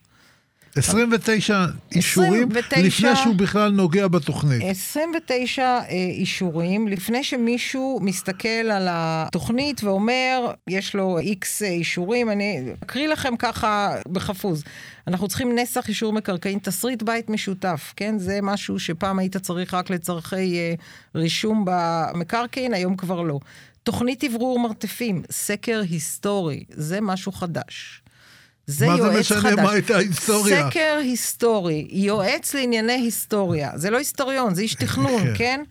29 0.77 1.67
אישורים 1.93 2.49
29, 2.50 2.81
לפני 2.81 3.17
שהוא 3.17 3.35
בכלל 3.35 3.71
נוגע 3.71 4.09
בתוכנית. 4.09 4.62
29 4.65 5.62
אה, 5.62 5.85
אישורים 5.91 6.89
לפני 6.89 7.25
שמישהו 7.25 7.99
מסתכל 8.03 8.49
על 8.49 8.87
התוכנית 8.91 9.85
ואומר, 9.85 10.53
יש 10.69 10.95
לו 10.95 11.19
איקס 11.19 11.62
אישורים, 11.62 12.31
אני 12.31 12.62
אקריא 12.85 13.09
לכם 13.09 13.37
ככה 13.37 13.95
בחפוז. 14.12 14.65
אנחנו 15.07 15.29
צריכים 15.29 15.59
נסח 15.59 15.89
אישור 15.89 16.12
מקרקעין, 16.12 16.59
תסריט 16.59 17.03
בית 17.03 17.31
משותף, 17.31 17.93
כן? 17.97 18.19
זה 18.19 18.39
משהו 18.43 18.79
שפעם 18.79 19.19
היית 19.19 19.37
צריך 19.37 19.75
רק 19.75 19.91
לצורכי 19.91 20.59
אה, 20.59 20.75
רישום 21.15 21.65
במקרקעין, 21.67 22.75
היום 22.75 22.97
כבר 22.97 23.23
לא. 23.23 23.39
תוכנית 23.83 24.25
אוורור 24.25 24.59
מרתפים, 24.59 25.23
סקר 25.31 25.83
היסטורי, 25.91 26.65
זה 26.71 27.00
משהו 27.00 27.33
חדש. 27.33 28.00
זה 28.71 28.87
יועץ 28.87 29.00
חדש. 29.00 29.33
מה 29.33 29.41
זה 29.41 29.49
משנה 29.50 29.62
מה 29.62 29.73
הייתה 29.73 29.97
ההיסטוריה? 29.97 30.71
סקר 30.71 30.99
היסטורי, 31.00 31.87
יועץ 31.91 32.55
לענייני 32.55 32.93
היסטוריה. 32.93 33.71
זה 33.75 33.91
לא 33.91 33.99
היסטוריון, 33.99 34.55
זה 34.55 34.62
איש 34.62 34.75
תכנון, 34.75 35.23
כן? 35.23 35.35
כן? 35.35 35.62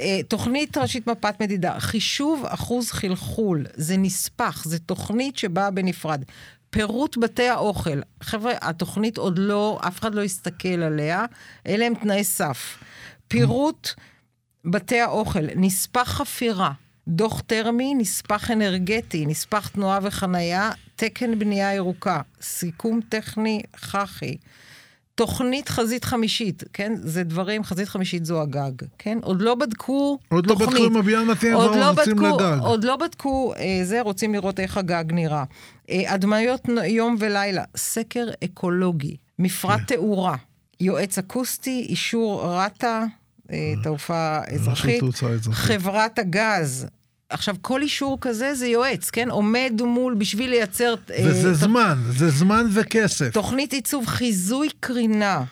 אה, 0.00 0.20
תוכנית 0.28 0.76
ראשית 0.76 1.06
מפת 1.06 1.40
מדידה, 1.40 1.80
חישוב 1.80 2.44
אחוז 2.46 2.90
חלחול, 2.90 3.66
זה 3.74 3.96
נספח, 3.96 4.64
זה 4.64 4.78
תוכנית 4.78 5.36
שבאה 5.36 5.70
בנפרד. 5.70 6.24
פירוט 6.70 7.16
בתי 7.16 7.48
האוכל, 7.48 8.00
חבר'ה, 8.22 8.52
התוכנית 8.60 9.18
עוד 9.18 9.38
לא, 9.38 9.80
אף 9.88 10.00
אחד 10.00 10.14
לא 10.14 10.22
יסתכל 10.22 10.82
עליה, 10.82 11.24
אלה 11.66 11.86
הם 11.86 11.94
תנאי 11.94 12.24
סף. 12.24 12.78
פירוט 13.28 13.88
בתי 14.64 15.00
האוכל, 15.00 15.44
נספח 15.56 16.08
חפירה, 16.08 16.72
דוח 17.08 17.40
טרמי, 17.40 17.94
נספח 17.94 18.50
אנרגטי, 18.50 19.26
נספח 19.26 19.68
תנועה 19.68 19.98
וחנייה, 20.02 20.70
תקן 20.96 21.38
בנייה 21.38 21.74
ירוקה, 21.74 22.20
סיכום 22.42 23.00
טכני 23.08 23.62
חח"י, 23.76 24.36
תוכנית 25.14 25.68
חזית 25.68 26.04
חמישית, 26.04 26.64
כן? 26.72 26.92
זה 26.96 27.24
דברים, 27.24 27.64
חזית 27.64 27.88
חמישית 27.88 28.24
זו 28.24 28.42
הגג, 28.42 28.72
כן? 28.98 29.18
עוד 29.22 29.42
לא 29.42 29.54
בדקו 29.54 30.18
עוד 30.28 30.46
לא 30.46 30.52
תוכנית. 30.54 30.68
עוד 30.68 30.80
לא 30.80 30.86
בדקו 30.86 30.94
אם 30.94 30.96
הבניין 30.96 31.26
מתאים, 31.26 31.52
לא 31.52 31.90
רוצים 31.90 32.18
לגג. 32.18 32.58
עוד 32.60 32.84
לא 32.84 32.96
בדקו 32.96 33.52
אה, 33.56 33.80
זה, 33.84 34.00
רוצים 34.00 34.32
לראות 34.32 34.60
איך 34.60 34.76
הגג 34.76 35.04
נראה. 35.12 35.44
אה, 35.90 36.12
הדמיות 36.12 36.68
יום 36.86 37.16
ולילה, 37.18 37.64
סקר 37.76 38.26
אקולוגי, 38.44 39.16
מפרט 39.38 39.80
כן. 39.86 39.96
תאורה, 39.96 40.36
יועץ 40.80 41.18
אקוסטי, 41.18 41.86
אישור 41.88 42.44
רת"א, 42.44 43.04
אה, 43.50 43.74
תעופה 43.82 44.38
אזרחית, 44.54 45.02
חברת 45.52 46.18
הגז, 46.18 46.86
עכשיו, 47.34 47.56
כל 47.60 47.82
אישור 47.82 48.18
כזה 48.20 48.54
זה 48.54 48.66
יועץ, 48.66 49.10
כן? 49.10 49.30
עומד 49.30 49.72
מול 49.84 50.14
בשביל 50.14 50.50
לייצר... 50.50 50.94
וזה 51.24 51.48
אה, 51.48 51.54
זמן, 51.54 51.98
ת... 52.10 52.18
זה 52.18 52.30
זמן 52.30 52.66
וכסף. 52.72 53.30
תוכנית 53.32 53.72
עיצוב 53.72 54.06
חיזוי 54.06 54.68
קרינה, 54.80 55.44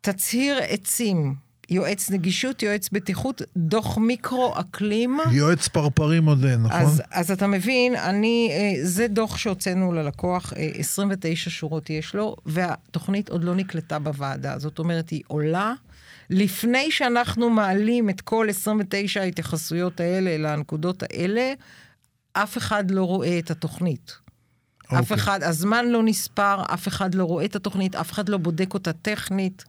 תצהיר 0.00 0.58
עצים, 0.68 1.34
יועץ 1.70 2.10
נגישות, 2.10 2.62
יועץ 2.62 2.88
בטיחות, 2.92 3.42
דוח 3.56 3.98
מיקרו-אקלים. 3.98 5.18
יועץ 5.32 5.68
פרפרים 5.68 6.26
עוד 6.26 6.44
אין, 6.44 6.62
נכון? 6.62 6.80
אז, 6.80 7.02
אז 7.10 7.30
אתה 7.30 7.46
מבין, 7.46 7.96
אני, 7.96 8.50
אה, 8.52 8.84
זה 8.84 9.08
דוח 9.08 9.36
שהוצאנו 9.36 9.92
ללקוח, 9.92 10.52
29 10.56 11.46
אה, 11.46 11.54
שורות 11.54 11.90
יש 11.90 12.14
לו, 12.14 12.36
והתוכנית 12.46 13.28
עוד 13.28 13.44
לא 13.44 13.54
נקלטה 13.54 13.98
בוועדה. 13.98 14.58
זאת 14.58 14.78
אומרת, 14.78 15.10
היא 15.10 15.22
עולה. 15.26 15.74
לפני 16.30 16.90
שאנחנו 16.90 17.50
מעלים 17.50 18.10
את 18.10 18.20
כל 18.20 18.46
29 18.50 19.20
ההתייחסויות 19.20 20.00
האלה 20.00 20.36
לנקודות 20.38 21.02
האלה, 21.02 21.52
אף 22.32 22.58
אחד 22.58 22.90
לא 22.90 23.04
רואה 23.04 23.38
את 23.38 23.50
התוכנית. 23.50 24.10
Okay. 24.10 24.94
אף 24.94 25.00
אוקיי. 25.00 25.16
אחד, 25.16 25.42
הזמן 25.42 25.88
לא 25.88 26.02
נספר, 26.02 26.62
אף 26.74 26.88
אחד 26.88 27.14
לא 27.14 27.24
רואה 27.24 27.44
את 27.44 27.56
התוכנית, 27.56 27.94
אף 27.94 28.12
אחד 28.12 28.28
לא 28.28 28.36
בודק 28.36 28.74
אותה 28.74 28.92
טכנית. 28.92 29.64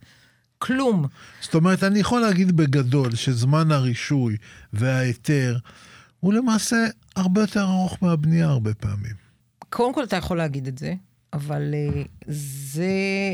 כלום. 0.57 1.05
זאת 1.41 1.55
אומרת, 1.55 1.83
אני 1.83 1.99
יכול 1.99 2.21
להגיד 2.21 2.51
בגדול 2.51 3.15
שזמן 3.15 3.71
הרישוי 3.71 4.37
וההיתר 4.73 5.57
הוא 6.19 6.33
למעשה 6.33 6.77
הרבה 7.15 7.41
יותר 7.41 7.63
ארוך 7.63 7.97
מהבנייה 8.01 8.47
הרבה 8.47 8.73
פעמים. 8.73 9.15
קודם 9.69 9.93
כל 9.93 10.03
אתה 10.03 10.15
יכול 10.15 10.37
להגיד 10.37 10.67
את 10.67 10.77
זה. 10.77 10.93
אבל 11.33 11.73
uh, 11.73 12.07
זה 12.27 12.85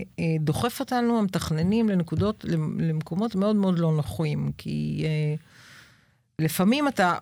uh, 0.02 0.22
דוחף 0.40 0.80
אותנו, 0.80 1.20
המתכננים, 1.20 1.90
לנקודות, 1.90 2.46
למקומות 2.80 3.36
מאוד 3.36 3.56
מאוד 3.56 3.80
לא 3.80 3.92
נוחים, 3.92 4.52
כי 4.58 5.06
uh, 5.06 5.44
לפעמים 6.42 6.88
אתה, 6.88 7.18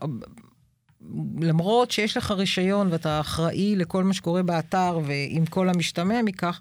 למרות 1.41 1.91
שיש 1.91 2.17
לך 2.17 2.31
רישיון 2.31 2.87
ואתה 2.91 3.19
אחראי 3.19 3.75
לכל 3.75 4.03
מה 4.03 4.13
שקורה 4.13 4.43
באתר 4.43 4.99
ועם 5.05 5.45
כל 5.45 5.69
המשתמע 5.69 6.21
מכך, 6.21 6.59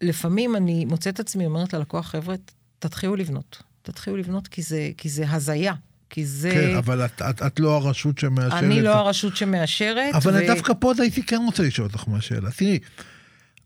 לפעמים 0.00 0.56
אני 0.56 0.84
מוצאת 0.84 1.20
עצמי 1.20 1.46
אומרת 1.46 1.74
ללקוח, 1.74 2.06
חבר'ה, 2.06 2.34
תתחילו 2.78 3.16
לבנות. 3.16 3.62
תתחילו 3.82 4.16
לבנות 4.16 4.48
כי 4.48 4.62
זה, 4.62 4.90
כי 4.96 5.08
זה 5.08 5.24
הזיה. 5.30 5.74
כי 6.10 6.26
זה... 6.26 6.50
כן, 6.50 6.76
אבל 6.76 7.04
את, 7.04 7.22
את, 7.30 7.42
את 7.42 7.60
לא 7.60 7.76
הרשות 7.76 8.18
שמאשרת. 8.18 8.52
אני 8.52 8.82
לא 8.82 8.94
הרשות 8.94 9.36
שמאשרת. 9.36 10.14
אבל 10.14 10.42
ו... 10.42 10.46
דווקא 10.46 10.72
פה 10.80 10.92
הייתי 10.98 11.22
כן 11.22 11.40
רוצה 11.46 11.62
לשאול 11.62 11.86
אותך 11.86 12.08
מהשאלה. 12.08 12.50
תראי, 12.50 12.78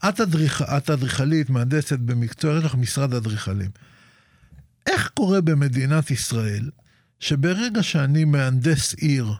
את, 0.08 0.20
אדריכ... 0.20 0.62
את 0.62 0.90
אדריכלית, 0.90 1.50
מהנדסת 1.50 1.98
במקצוע, 1.98 2.58
יש 2.58 2.64
לך 2.64 2.74
משרד 2.74 3.14
אדריכלים. 3.14 3.70
איך 4.86 5.10
קורה 5.14 5.40
במדינת 5.40 6.10
ישראל 6.10 6.70
שברגע 7.20 7.82
שאני 7.82 8.24
מהנדס 8.24 8.94
עיר, 8.94 9.32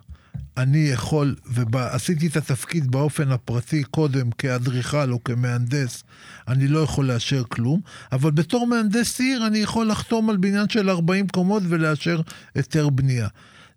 אני 0.56 0.78
יכול, 0.78 1.34
ועשיתי 1.46 2.26
את 2.26 2.36
התפקיד 2.36 2.90
באופן 2.90 3.30
הפרטי 3.30 3.84
קודם 3.84 4.30
כאדריכל 4.30 5.12
או 5.12 5.24
כמהנדס, 5.24 6.02
אני 6.48 6.68
לא 6.68 6.78
יכול 6.78 7.06
לאשר 7.06 7.42
כלום, 7.48 7.80
אבל 8.12 8.30
בתור 8.30 8.66
מהנדס 8.66 9.20
עיר 9.20 9.46
אני 9.46 9.58
יכול 9.58 9.88
לחתום 9.88 10.30
על 10.30 10.36
בניין 10.36 10.68
של 10.68 10.90
40 10.90 11.28
קומות 11.28 11.62
ולאשר 11.68 12.20
היתר 12.54 12.88
בנייה. 12.88 13.28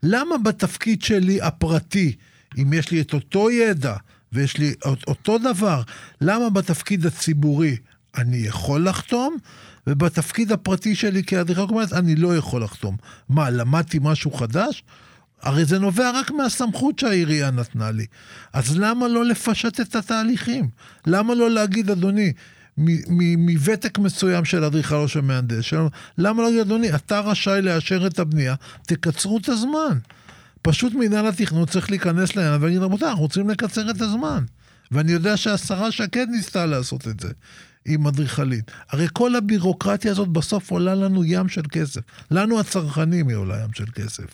למה 0.03 0.38
בתפקיד 0.38 1.01
שלי 1.01 1.41
הפרטי, 1.41 2.15
אם 2.57 2.74
יש 2.74 2.91
לי 2.91 3.01
את 3.01 3.13
אותו 3.13 3.51
ידע 3.51 3.95
ויש 4.33 4.57
לי 4.57 4.74
אותו 5.07 5.38
דבר, 5.38 5.81
למה 6.21 6.50
בתפקיד 6.50 7.05
הציבורי 7.05 7.77
אני 8.17 8.38
יכול 8.38 8.88
לחתום, 8.88 9.38
ובתפקיד 9.88 10.51
הפרטי 10.51 10.95
שלי 10.95 11.24
כאדריכל 11.24 11.67
קומץ 11.67 11.93
אני 11.93 12.15
לא 12.15 12.38
יכול 12.38 12.63
לחתום. 12.63 12.98
מה, 13.29 13.50
למדתי 13.50 14.00
משהו 14.01 14.31
חדש? 14.31 14.83
הרי 15.41 15.65
זה 15.65 15.79
נובע 15.79 16.12
רק 16.12 16.31
מהסמכות 16.31 17.00
שהעירייה 17.00 17.51
נתנה 17.51 17.91
לי. 17.91 18.05
אז 18.53 18.77
למה 18.77 19.07
לא 19.07 19.25
לפשט 19.25 19.79
את 19.79 19.95
התהליכים? 19.95 20.69
למה 21.07 21.36
לא 21.36 21.50
להגיד, 21.51 21.89
אדוני, 21.89 22.33
מוותק 23.38 23.98
מסוים 23.98 24.45
של 24.45 24.63
אדריכל 24.63 24.95
או 24.95 25.07
של 25.07 25.21
מהנדס. 25.21 25.74
למה 26.17 26.41
לא 26.41 26.48
להגיד, 26.48 26.62
אדוני, 26.62 26.95
אתה 26.95 27.19
רשאי 27.19 27.62
לאשר 27.62 28.07
את 28.07 28.19
הבנייה, 28.19 28.55
תקצרו 28.88 29.38
את 29.38 29.50
הזמן. 29.50 29.98
פשוט 30.62 30.94
מינהל 30.94 31.28
התכנון 31.28 31.66
צריך 31.66 31.89
להיכנס 31.89 32.36
לעניין 32.36 32.62
ולהגיד, 32.62 32.82
רבותיי, 32.82 33.08
אנחנו 33.08 33.24
רוצים 33.24 33.50
לקצר 33.50 33.89
את 33.89 34.01
הזמן. 34.01 34.44
ואני 34.92 35.12
יודע 35.12 35.38
שהשרה 35.38 35.92
שקד 35.92 36.28
ניסתה 36.30 36.66
לעשות 36.66 37.08
את 37.08 37.20
זה. 37.20 37.30
עם 37.86 38.08
אדריכלית. 38.08 38.72
הרי 38.89 39.08
כל 39.13 39.36
הבירוקרטיה 39.36 40.12
הזאת 40.12 40.28
בסוף 40.28 40.72
עולה 40.72 40.96
לנו 40.96 41.25
ים 41.25 41.50
של 41.50 41.62
כסף. 41.72 42.01
לנו 42.32 42.60
הצרכנים 42.60 43.28
היא 43.28 43.36
עולה 43.36 43.63
ים 43.63 43.74
של 43.74 43.86
כסף. 43.96 44.25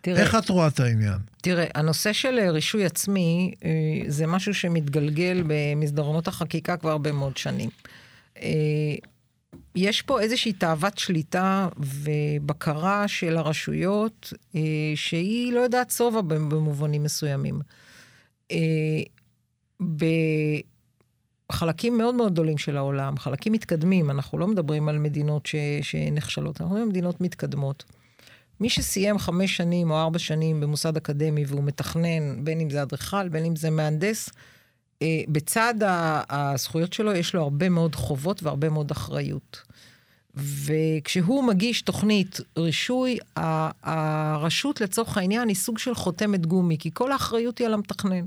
תראה, 0.00 0.20
איך 0.20 0.34
את 0.34 0.48
רואה 0.48 0.66
את 0.66 0.80
העניין? 0.80 1.18
תראה, 1.42 1.66
הנושא 1.74 2.12
של 2.12 2.38
אה, 2.38 2.50
רישוי 2.50 2.84
עצמי 2.84 3.54
אה, 3.64 3.70
זה 4.08 4.26
משהו 4.26 4.54
שמתגלגל 4.54 5.42
במסדרונות 5.46 6.28
החקיקה 6.28 6.76
כבר 6.76 6.90
הרבה 6.90 7.12
מאוד 7.12 7.36
שנים. 7.36 7.70
אה, 9.54 9.58
יש 9.74 10.02
פה 10.02 10.20
איזושהי 10.20 10.52
תאוות 10.52 10.98
שליטה 10.98 11.68
ובקרה 11.76 13.08
של 13.08 13.36
הרשויות 13.36 14.32
שהיא 14.94 15.52
לא 15.52 15.60
יודעת 15.60 15.90
שובע 15.90 16.20
במובנים 16.20 17.02
מסוימים. 17.02 17.60
בחלקים 21.50 21.98
מאוד 21.98 22.14
מאוד 22.14 22.32
גדולים 22.32 22.58
של 22.58 22.76
העולם, 22.76 23.18
חלקים 23.18 23.52
מתקדמים, 23.52 24.10
אנחנו 24.10 24.38
לא 24.38 24.46
מדברים 24.46 24.88
על 24.88 24.98
מדינות 24.98 25.46
ש, 25.46 25.54
שנכשלות, 25.82 26.60
אנחנו 26.60 26.74
מדברים 26.74 26.82
על 26.82 26.88
מדינות 26.88 27.20
מתקדמות. 27.20 27.84
מי 28.60 28.70
שסיים 28.70 29.18
חמש 29.18 29.56
שנים 29.56 29.90
או 29.90 30.00
ארבע 30.00 30.18
שנים 30.18 30.60
במוסד 30.60 30.96
אקדמי 30.96 31.44
והוא 31.46 31.64
מתכנן, 31.64 32.44
בין 32.44 32.60
אם 32.60 32.70
זה 32.70 32.82
אדריכל, 32.82 33.28
בין 33.28 33.44
אם 33.44 33.56
זה 33.56 33.70
מהנדס, 33.70 34.28
אה, 34.28 34.34
בצד 35.28 35.74
הזכויות 36.30 36.92
שלו 36.92 37.12
יש 37.12 37.34
לו 37.34 37.42
הרבה 37.42 37.68
מאוד 37.68 37.94
חובות 37.94 38.42
והרבה 38.42 38.68
מאוד 38.68 38.90
אחריות. 38.90 39.62
וכשהוא 40.34 41.44
מגיש 41.44 41.82
תוכנית 41.82 42.40
רישוי, 42.56 43.18
הרשות 43.82 44.80
לצורך 44.80 45.16
העניין 45.16 45.48
היא 45.48 45.56
סוג 45.56 45.78
של 45.78 45.94
חותמת 45.94 46.46
גומי, 46.46 46.78
כי 46.78 46.90
כל 46.94 47.12
האחריות 47.12 47.58
היא 47.58 47.66
על 47.66 47.74
המתכנן. 47.74 48.24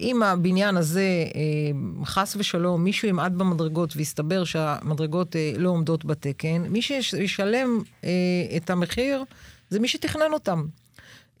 אם 0.00 0.22
הבניין 0.22 0.76
הזה, 0.76 1.24
אה, 1.34 2.04
חס 2.04 2.36
ושלום, 2.36 2.84
מישהו 2.84 3.08
ימעד 3.08 3.38
במדרגות 3.38 3.96
ויסתבר 3.96 4.44
שהמדרגות 4.44 5.36
אה, 5.36 5.52
לא 5.56 5.68
עומדות 5.68 6.04
בתקן, 6.04 6.62
מי 6.68 6.82
שישלם 6.82 7.78
אה, 8.04 8.10
את 8.56 8.70
המחיר 8.70 9.24
זה 9.70 9.80
מי 9.80 9.88
שתכנן 9.88 10.32
אותם. 10.32 10.66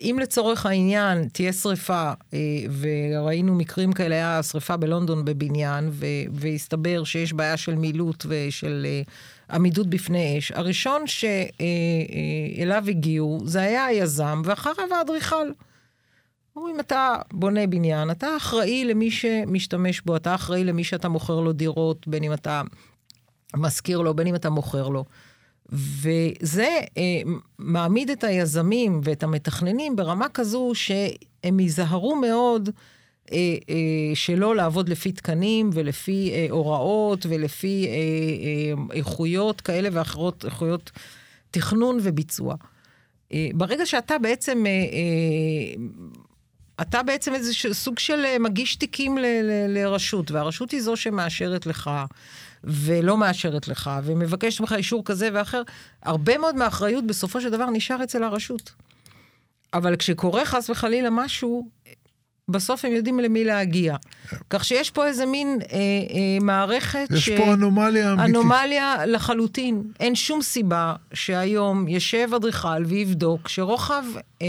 אם 0.00 0.18
לצורך 0.22 0.66
העניין 0.66 1.28
תהיה 1.28 1.52
שריפה, 1.52 2.12
וראינו 2.80 3.54
מקרים 3.54 3.92
כאלה, 3.92 4.14
היה 4.14 4.42
שריפה 4.42 4.76
בלונדון 4.76 5.24
בבניין, 5.24 5.90
והסתבר 6.32 7.04
שיש 7.04 7.32
בעיה 7.32 7.56
של 7.56 7.74
מילוט 7.74 8.26
ושל 8.28 8.86
עמידות 9.50 9.86
בפני 9.86 10.38
אש, 10.38 10.52
הראשון 10.52 11.02
שאליו 11.06 12.84
הגיעו 12.88 13.40
זה 13.44 13.60
היה 13.60 13.84
היזם, 13.84 14.42
ואחריו 14.44 14.94
האדריכל. 14.98 15.50
אומרים, 16.56 16.80
אתה 16.80 17.14
בונה 17.32 17.66
בניין, 17.66 18.10
אתה 18.10 18.36
אחראי 18.36 18.84
למי 18.84 19.10
שמשתמש 19.10 20.00
בו, 20.00 20.16
אתה 20.16 20.34
אחראי 20.34 20.64
למי 20.64 20.84
שאתה 20.84 21.08
מוכר 21.08 21.40
לו 21.40 21.52
דירות, 21.52 22.08
בין 22.08 22.24
אם 22.24 22.32
אתה 22.32 22.62
משכיר 23.56 24.00
לו, 24.00 24.14
בין 24.14 24.26
אם 24.26 24.34
אתה 24.34 24.50
מוכר 24.50 24.88
לו. 24.88 25.04
וזה 25.72 26.78
אה, 26.96 27.02
מעמיד 27.58 28.10
את 28.10 28.24
היזמים 28.24 29.00
ואת 29.04 29.22
המתכננים 29.22 29.96
ברמה 29.96 30.28
כזו 30.28 30.72
שהם 30.74 31.60
ייזהרו 31.60 32.16
מאוד 32.16 32.70
אה, 33.32 33.36
אה, 33.68 34.14
שלא 34.14 34.56
לעבוד 34.56 34.88
לפי 34.88 35.12
תקנים 35.12 35.70
ולפי 35.72 36.30
אה, 36.32 36.46
הוראות 36.50 37.26
ולפי 37.28 37.86
אה, 37.86 37.92
אה, 37.92 38.96
איכויות 38.96 39.60
כאלה 39.60 39.88
ואחרות, 39.92 40.44
איכויות 40.44 40.90
תכנון 41.50 41.98
וביצוע. 42.02 42.54
אה, 43.32 43.48
ברגע 43.54 43.86
שאתה 43.86 44.18
בעצם 44.18 44.66
אה, 44.66 44.70
אה, 44.70 45.82
אתה 46.80 47.02
בעצם 47.02 47.34
איזה 47.34 47.52
סוג 47.72 47.98
של 47.98 48.24
אה, 48.24 48.38
מגיש 48.38 48.76
תיקים 48.76 49.18
ל- 49.18 49.20
ל- 49.42 49.78
לרשות, 49.78 50.30
והרשות 50.30 50.70
היא 50.70 50.80
זו 50.80 50.96
שמאשרת 50.96 51.66
לך. 51.66 51.90
ולא 52.64 53.16
מאשרת 53.16 53.68
לך, 53.68 53.90
ומבקשת 54.04 54.60
ממך 54.60 54.72
אישור 54.72 55.04
כזה 55.04 55.28
ואחר, 55.32 55.62
הרבה 56.02 56.38
מאוד 56.38 56.56
מהאחריות 56.56 57.06
בסופו 57.06 57.40
של 57.40 57.50
דבר 57.50 57.70
נשאר 57.70 58.04
אצל 58.04 58.24
הרשות. 58.24 58.72
אבל 59.74 59.96
כשקורה 59.96 60.44
חס 60.44 60.70
וחלילה 60.70 61.10
משהו, 61.10 61.68
בסוף 62.50 62.84
הם 62.84 62.92
יודעים 62.92 63.20
למי 63.20 63.44
להגיע. 63.44 63.96
כך 64.50 64.64
שיש 64.64 64.90
פה 64.90 65.06
איזה 65.06 65.26
מין 65.26 65.58
אה, 65.72 65.76
אה, 65.76 66.38
מערכת 66.40 67.06
יש 67.10 67.24
ש... 67.24 67.28
יש 67.28 67.40
פה 67.40 67.52
אנומליה 67.52 68.12
אמיתית. 68.12 68.30
אנומליה 68.30 69.06
לחלוטין. 69.06 69.82
אין 70.00 70.14
שום 70.14 70.42
סיבה 70.42 70.94
שהיום 71.12 71.88
ישב 71.88 72.28
אדריכל 72.36 72.84
ויבדוק 72.86 73.48
שרוחב 73.48 74.04
אה, 74.16 74.22
אה, 74.42 74.46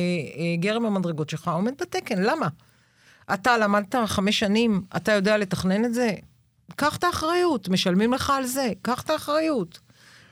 גרם 0.60 0.86
המדרגות 0.86 1.30
שלך 1.30 1.48
עומד 1.48 1.74
בתקן. 1.82 2.22
למה? 2.22 2.48
אתה 3.34 3.58
למדת 3.58 3.96
חמש 4.06 4.40
שנים, 4.40 4.82
אתה 4.96 5.12
יודע 5.12 5.38
לתכנן 5.38 5.86
את 5.86 5.94
זה? 5.94 6.12
קח 6.76 6.98
את 6.98 7.04
האחריות, 7.04 7.70
משלמים 7.70 8.14
לך 8.14 8.30
על 8.30 8.46
זה, 8.46 8.72
קח 8.82 9.02
את 9.02 9.10
האחריות. 9.10 9.80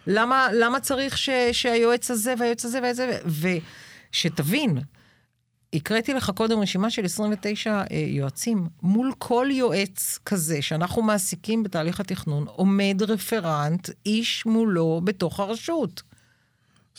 למה, 0.08 0.48
למה 0.54 0.80
צריך 0.80 1.18
ש, 1.18 1.30
שהיועץ 1.52 2.12
הזה 2.12 2.34
והיועץ 2.38 2.66
הזה 2.66 2.80
והיועץ 2.82 3.00
הזה, 3.00 3.20
ושתבין, 4.12 4.78
הקראתי 5.74 6.14
לך 6.14 6.32
קודם 6.36 6.60
רשימה 6.60 6.90
של 6.90 7.06
29 7.06 7.72
אה, 7.72 7.86
יועצים. 8.08 8.68
מול 8.82 9.12
כל 9.18 9.48
יועץ 9.52 10.20
כזה 10.26 10.62
שאנחנו 10.62 11.02
מעסיקים 11.02 11.64
בתהליך 11.64 12.00
התכנון, 12.00 12.46
עומד 12.48 13.02
רפרנט, 13.08 13.90
איש 14.06 14.46
מולו 14.46 15.02
בתוך 15.04 15.40
הרשות. 15.40 16.02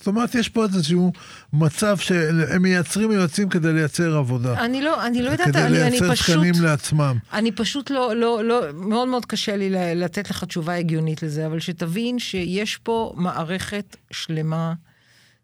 זאת 0.00 0.06
אומרת, 0.06 0.34
יש 0.34 0.48
פה 0.48 0.64
איזשהו 0.64 1.12
מצב 1.52 1.98
שהם 1.98 2.62
מייצרים 2.62 3.12
יועצים 3.12 3.48
כדי 3.48 3.72
לייצר 3.72 4.16
עבודה. 4.16 4.64
אני 4.64 4.82
לא, 4.82 5.06
אני 5.06 5.22
לא 5.22 5.30
יודעת, 5.30 5.56
אני, 5.56 5.82
אני 5.82 6.00
פשוט... 6.00 6.02
כדי 6.02 6.08
לייצר 6.08 6.32
תקנים 6.32 6.54
לעצמם. 6.62 7.16
אני 7.32 7.52
פשוט 7.52 7.90
לא, 7.90 8.16
לא, 8.16 8.44
לא, 8.44 8.60
מאוד 8.74 9.08
מאוד 9.08 9.26
קשה 9.26 9.56
לי 9.56 9.70
לתת 9.94 10.30
לך 10.30 10.44
תשובה 10.44 10.74
הגיונית 10.74 11.22
לזה, 11.22 11.46
אבל 11.46 11.60
שתבין 11.60 12.18
שיש 12.18 12.76
פה 12.76 13.12
מערכת 13.16 13.96
שלמה. 14.10 14.74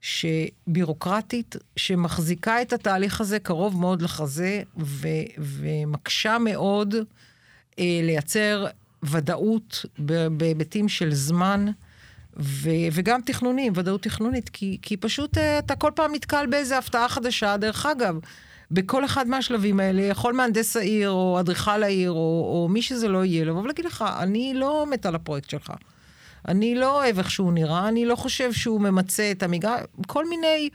שבירוקרטית, 0.01 1.57
שמחזיקה 1.77 2.63
את 2.63 2.73
התהליך 2.73 3.21
הזה 3.21 3.39
קרוב 3.39 3.81
מאוד 3.81 4.03
לחזה, 4.03 4.63
ו, 4.79 5.09
ומקשה 5.39 6.39
מאוד 6.39 6.95
אה, 7.79 8.01
לייצר 8.03 8.67
ודאות 9.03 9.85
בהיבטים 10.31 10.89
של 10.89 11.15
זמן. 11.15 11.67
ו, 12.39 12.71
וגם 12.93 13.21
תכנונים, 13.21 13.73
ודאות 13.77 14.03
תכנונית, 14.03 14.49
כי, 14.49 14.79
כי 14.83 14.97
פשוט 14.97 15.39
אה, 15.39 15.59
אתה 15.59 15.77
כל 15.77 15.91
פעם 15.95 16.15
נתקל 16.15 16.47
באיזה 16.47 16.79
הפתעה 16.79 17.09
חדשה. 17.09 17.57
דרך 17.57 17.87
אגב, 17.87 18.19
בכל 18.71 19.05
אחד 19.05 19.29
מהשלבים 19.29 19.81
האלה 19.81 20.03
יכול 20.03 20.33
מהנדס 20.35 20.77
העיר, 20.77 21.11
או 21.11 21.41
אדריכל 21.41 21.83
העיר, 21.83 22.11
או, 22.11 22.17
או 22.17 22.69
מי 22.71 22.83
שזה 22.83 23.09
לא 23.09 23.25
יהיה, 23.25 23.45
לבוא 23.45 23.63
ולהגיד 23.63 23.85
לך, 23.85 24.05
אני 24.19 24.55
לא 24.55 24.87
מת 24.91 25.07
על 25.07 25.15
הפרויקט 25.15 25.51
שלך. 25.51 25.73
אני 26.49 26.75
לא 26.75 26.97
אוהב 26.97 27.19
איך 27.19 27.31
שהוא 27.31 27.53
נראה, 27.53 27.89
אני 27.89 28.07
לא 28.07 28.17
חושב 28.17 28.53
שהוא 28.53 28.81
ממצה 28.81 29.31
את 29.31 29.43
המגרש, 29.43 29.81
כל 30.07 30.29
מיני 30.29 30.69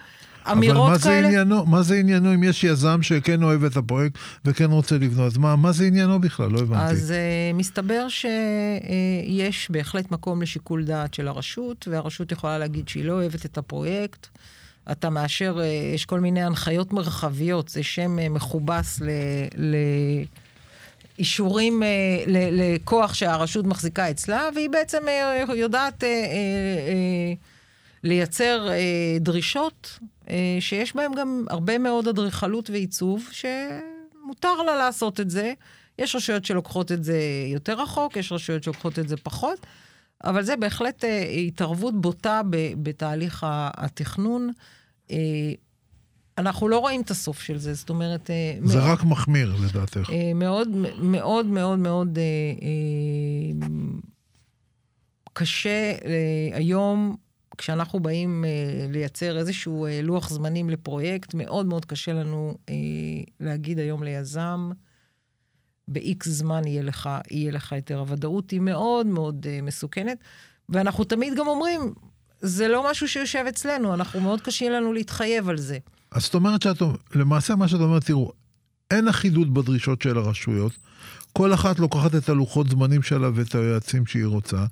אמירות 0.51 0.77
כאלה. 0.77 0.87
אבל 0.87 0.91
מה 0.91 0.97
זה 0.97 1.27
עניינו, 1.27 1.65
מה 1.65 1.81
זה 1.81 1.95
עניינו 1.95 2.33
אם 2.33 2.43
יש 2.43 2.63
יזם 2.63 3.01
שכן 3.01 3.43
אוהב 3.43 3.63
את 3.63 3.77
הפרויקט 3.77 4.17
וכן 4.45 4.71
רוצה 4.71 4.97
לבנות? 4.97 5.37
מה, 5.37 5.55
מה 5.55 5.71
זה 5.71 5.85
עניינו 5.85 6.21
בכלל? 6.21 6.49
לא 6.51 6.59
הבנתי. 6.59 6.91
אז 6.91 7.13
uh, 7.13 7.57
מסתבר 7.57 8.07
שיש 8.09 9.67
uh, 9.67 9.73
בהחלט 9.73 10.11
מקום 10.11 10.41
לשיקול 10.41 10.83
דעת 10.83 11.13
של 11.13 11.27
הרשות, 11.27 11.87
והרשות 11.91 12.31
יכולה 12.31 12.57
להגיד 12.57 12.87
שהיא 12.87 13.05
לא 13.05 13.13
אוהבת 13.13 13.45
את 13.45 13.57
הפרויקט. 13.57 14.27
אתה 14.91 15.09
מאשר, 15.09 15.57
uh, 15.57 15.95
יש 15.95 16.05
כל 16.05 16.19
מיני 16.19 16.43
הנחיות 16.43 16.93
מרחביות, 16.93 17.69
זה 17.69 17.83
שם 17.83 18.17
uh, 18.19 18.29
מכובס 18.29 19.01
ל... 19.01 19.09
ל 19.57 19.75
אישורים 21.19 21.83
אה, 21.83 22.23
לכוח 22.27 23.13
שהרשות 23.13 23.65
מחזיקה 23.65 24.09
אצלה, 24.09 24.49
והיא 24.55 24.69
בעצם 24.69 25.07
אה, 25.07 25.43
יודעת 25.55 26.03
אה, 26.03 26.09
אה, 26.09 26.13
אה, 26.13 27.33
לייצר 28.03 28.67
אה, 28.69 29.17
דרישות 29.19 29.99
אה, 30.01 30.07
שיש 30.59 30.95
בהן 30.95 31.11
גם 31.17 31.45
הרבה 31.49 31.77
מאוד 31.77 32.07
אדריכלות 32.07 32.69
ועיצוב, 32.69 33.29
שמותר 33.31 34.61
לה 34.65 34.75
לעשות 34.75 35.19
את 35.19 35.29
זה. 35.29 35.53
יש 35.99 36.15
רשויות 36.15 36.45
שלוקחות 36.45 36.91
את 36.91 37.03
זה 37.03 37.19
יותר 37.47 37.81
רחוק, 37.81 38.17
יש 38.17 38.31
רשויות 38.31 38.63
שלוקחות 38.63 38.99
את 38.99 39.07
זה 39.09 39.17
פחות, 39.17 39.65
אבל 40.23 40.43
זה 40.43 40.55
בהחלט 40.55 41.03
אה, 41.03 41.23
התערבות 41.23 42.01
בוטה 42.01 42.41
בתהליך 42.83 43.45
התכנון. 43.77 44.51
אה, 45.11 45.17
אנחנו 46.37 46.67
לא 46.67 46.79
רואים 46.79 47.01
את 47.01 47.11
הסוף 47.11 47.41
של 47.41 47.57
זה, 47.57 47.73
זאת 47.73 47.89
אומרת... 47.89 48.29
זה 48.63 48.77
מאוד, 48.79 48.89
רק 48.89 49.03
מחמיר, 49.03 49.55
לדעתך. 49.65 50.09
מאוד, 50.35 50.67
מאוד, 51.01 51.45
מאוד, 51.45 51.79
מאוד 51.79 52.19
קשה 55.33 55.93
היום 56.53 57.15
כשאנחנו 57.57 57.99
באים 57.99 58.43
uh, 58.43 58.91
לייצר 58.91 59.37
איזשהו 59.37 59.87
uh, 59.87 59.89
לוח 60.03 60.29
זמנים 60.29 60.69
לפרויקט, 60.69 61.33
מאוד 61.33 61.65
מאוד 61.65 61.85
קשה 61.85 62.13
לנו 62.13 62.57
uh, 62.65 62.71
להגיד 63.39 63.79
היום 63.79 64.03
ליזם, 64.03 64.71
ב-X 65.87 66.23
זמן 66.23 66.67
יהיה 66.67 66.83
לך, 66.83 67.09
יהיה 67.31 67.51
לך 67.51 67.71
יותר. 67.71 67.99
הוודאות 67.99 68.51
היא 68.51 68.59
מאוד 68.59 69.07
מאוד 69.07 69.45
uh, 69.45 69.65
מסוכנת, 69.65 70.17
ואנחנו 70.69 71.03
תמיד 71.03 71.35
גם 71.35 71.47
אומרים, 71.47 71.93
זה 72.41 72.67
לא 72.67 72.91
משהו 72.91 73.07
שיושב 73.07 73.45
אצלנו, 73.49 73.93
אנחנו 73.93 74.21
מאוד 74.21 74.41
קשה 74.41 74.69
לנו 74.69 74.93
להתחייב 74.93 75.49
על 75.49 75.57
זה. 75.57 75.77
אז 76.11 76.23
זאת 76.23 76.33
אומרת 76.33 76.61
שאת, 76.61 76.81
למעשה 77.15 77.55
מה 77.55 77.67
שאת 77.67 77.79
אומרת, 77.79 78.05
תראו, 78.05 78.31
אין 78.91 79.07
אחידות 79.07 79.53
בדרישות 79.53 80.01
של 80.01 80.17
הרשויות, 80.17 80.71
כל 81.33 81.53
אחת 81.53 81.79
לוקחת 81.79 82.15
את 82.15 82.29
הלוחות 82.29 82.69
זמנים 82.69 83.01
שלה 83.01 83.29
ואת 83.33 83.55
היועצים 83.55 84.05
שהיא 84.05 84.25
רוצה. 84.25 84.65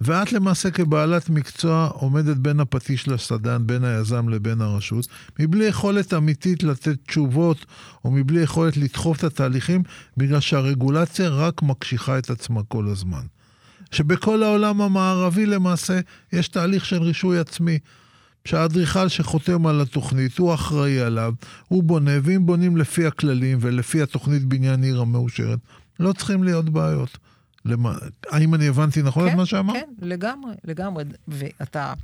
ואת 0.00 0.32
למעשה 0.32 0.70
כבעלת 0.70 1.30
מקצוע 1.30 1.86
עומדת 1.92 2.36
בין 2.36 2.60
הפטיש 2.60 3.08
לסדן, 3.08 3.66
בין 3.66 3.84
היזם 3.84 4.28
לבין 4.28 4.60
הרשות, 4.60 5.06
מבלי 5.38 5.64
יכולת 5.64 6.14
אמיתית 6.14 6.62
לתת 6.62 6.96
תשובות, 7.06 7.66
או 8.04 8.10
מבלי 8.10 8.40
יכולת 8.40 8.76
לדחוף 8.76 9.18
את 9.18 9.24
התהליכים, 9.24 9.82
בגלל 10.16 10.40
שהרגולציה 10.40 11.28
רק 11.28 11.62
מקשיחה 11.62 12.18
את 12.18 12.30
עצמה 12.30 12.60
כל 12.68 12.88
הזמן. 12.88 13.22
שבכל 13.90 14.42
העולם 14.42 14.80
המערבי 14.80 15.46
למעשה 15.46 16.00
יש 16.32 16.48
תהליך 16.48 16.84
של 16.84 17.02
רישוי 17.02 17.38
עצמי. 17.38 17.78
שהאדריכל 18.44 19.08
שחותם 19.08 19.66
על 19.66 19.80
התוכנית, 19.80 20.38
הוא 20.38 20.54
אחראי 20.54 21.00
עליו, 21.00 21.34
הוא 21.68 21.82
בונה, 21.82 22.10
ואם 22.22 22.46
בונים 22.46 22.76
לפי 22.76 23.06
הכללים 23.06 23.58
ולפי 23.60 24.02
התוכנית 24.02 24.44
בניין 24.44 24.82
עיר 24.82 25.00
המאושרת, 25.00 25.58
לא 26.00 26.12
צריכים 26.12 26.44
להיות 26.44 26.70
בעיות. 26.70 27.18
למה, 27.64 27.94
האם 28.30 28.54
אני 28.54 28.68
הבנתי 28.68 29.02
נכון 29.02 29.24
כן, 29.26 29.30
את 29.32 29.36
מה 29.36 29.46
שאמרת? 29.46 29.76
כן, 29.76 30.06
לגמרי, 30.06 30.54
לגמרי. 30.64 31.04
ואתה 31.28 31.94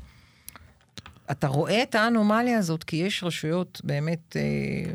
אתה 1.30 1.46
רואה 1.46 1.82
את 1.82 1.94
האנומליה 1.94 2.58
הזאת, 2.58 2.84
כי 2.84 2.96
יש 2.96 3.24
רשויות 3.24 3.80
באמת, 3.84 4.36
אה, 4.36 4.92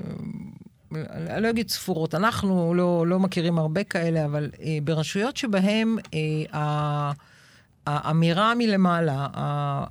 אני 1.10 1.43
לא 1.43 1.50
אגיד 1.50 1.69
ספורות, 1.69 2.15
אנחנו 2.15 2.74
לא, 2.74 3.08
לא 3.08 3.19
מכירים 3.19 3.58
הרבה 3.58 3.84
כאלה, 3.84 4.26
אבל 4.26 4.50
אה, 4.62 4.78
ברשויות 4.84 5.38
שבהן 5.38 5.95
אה, 6.54 7.12
האמירה 7.88 8.54
מלמעלה, 8.58 9.28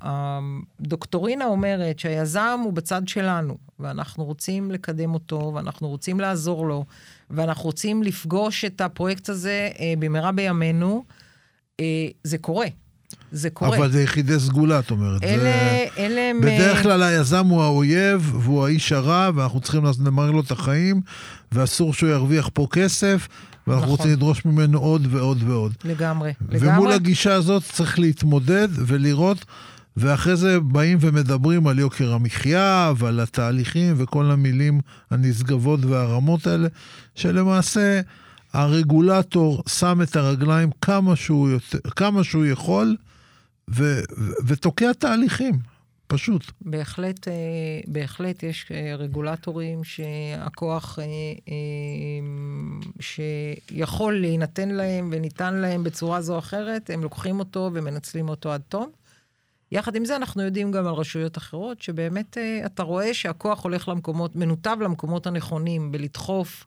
הדוקטורינה 0.00 1.44
אומרת 1.44 1.98
שהיזם 1.98 2.60
הוא 2.64 2.72
בצד 2.72 3.08
שלנו, 3.08 3.56
ואנחנו 3.80 4.24
רוצים 4.24 4.70
לקדם 4.70 5.14
אותו, 5.14 5.52
ואנחנו 5.54 5.88
רוצים 5.88 6.20
לעזור 6.20 6.66
לו, 6.66 6.84
ואנחנו 7.30 7.64
רוצים 7.64 8.02
לפגוש 8.02 8.64
את 8.64 8.80
הפרויקט 8.80 9.28
הזה 9.28 9.68
אה, 9.80 9.94
במהרה 9.98 10.32
בימינו, 10.32 11.04
אה, 11.80 12.08
זה 12.24 12.38
קורה. 12.38 12.66
זה 13.32 13.50
קורה. 13.50 13.76
אבל 13.76 13.90
זה 13.90 14.02
יחידי 14.02 14.40
סגולה, 14.40 14.78
את 14.78 14.90
אומרת. 14.90 15.22
אלה, 15.22 15.38
זה... 15.38 15.86
אלה 15.98 16.20
הם... 16.30 16.40
בדרך 16.40 16.82
כלל 16.82 17.02
היזם 17.02 17.46
הוא 17.46 17.62
האויב, 17.62 18.34
והוא 18.34 18.66
האיש 18.66 18.92
הרע, 18.92 19.30
ואנחנו 19.34 19.60
צריכים 19.60 19.82
למרר 20.04 20.30
לו 20.30 20.40
את 20.40 20.50
החיים, 20.50 21.00
ואסור 21.52 21.94
שהוא 21.94 22.10
ירוויח 22.10 22.50
פה 22.54 22.66
כסף, 22.72 23.28
ואנחנו 23.70 23.84
נכון. 23.86 23.98
רוצים 23.98 24.12
לדרוש 24.12 24.44
ממנו 24.44 24.78
עוד 24.78 25.06
ועוד 25.10 25.42
ועוד. 25.46 25.74
לגמרי, 25.84 26.32
ומול 26.40 26.54
לגמרי. 26.56 26.78
ומול 26.78 26.92
הגישה 26.92 27.34
הזאת 27.34 27.62
צריך 27.72 27.98
להתמודד 27.98 28.68
ולראות, 28.72 29.44
ואחרי 29.96 30.36
זה 30.36 30.60
באים 30.60 30.98
ומדברים 31.00 31.66
על 31.66 31.78
יוקר 31.78 32.12
המחיה 32.12 32.92
ועל 32.96 33.20
התהליכים 33.20 33.94
וכל 33.98 34.30
המילים 34.30 34.80
הנשגבות 35.10 35.84
והרמות 35.84 36.46
האלה, 36.46 36.68
שלמעשה 37.14 38.00
הרגולטור 38.52 39.62
שם 39.68 40.02
את 40.02 40.16
הרגליים 40.16 40.70
כמה 40.80 41.16
שהוא, 41.16 41.48
יותר, 41.48 41.78
כמה 41.96 42.24
שהוא 42.24 42.46
יכול 42.46 42.96
ו, 43.70 44.00
ו, 44.18 44.32
ותוקע 44.46 44.92
תהליכים. 44.92 45.58
פשוט. 46.10 46.42
בהחלט, 46.60 47.28
אה, 47.28 47.32
בהחלט 47.86 48.42
יש 48.42 48.66
אה, 48.70 48.94
רגולטורים 48.96 49.84
שהכוח 49.84 50.98
אה, 50.98 51.04
שיכול 53.00 54.20
להינתן 54.20 54.68
להם 54.68 55.08
וניתן 55.12 55.54
להם 55.54 55.84
בצורה 55.84 56.20
זו 56.20 56.34
או 56.34 56.38
אחרת, 56.38 56.90
הם 56.90 57.02
לוקחים 57.02 57.38
אותו 57.38 57.70
ומנצלים 57.74 58.28
אותו 58.28 58.52
עד 58.52 58.60
תום. 58.68 58.90
יחד 59.72 59.96
עם 59.96 60.04
זה, 60.04 60.16
אנחנו 60.16 60.42
יודעים 60.42 60.70
גם 60.70 60.86
על 60.86 60.94
רשויות 60.94 61.38
אחרות, 61.38 61.82
שבאמת 61.82 62.38
אתה 62.66 62.82
רואה 62.82 63.14
שהכוח 63.14 63.64
הולך 63.64 63.88
למקומות, 63.88 64.36
מנותב 64.36 64.76
למקומות 64.80 65.26
הנכונים, 65.26 65.92
בלדחוף, 65.92 66.64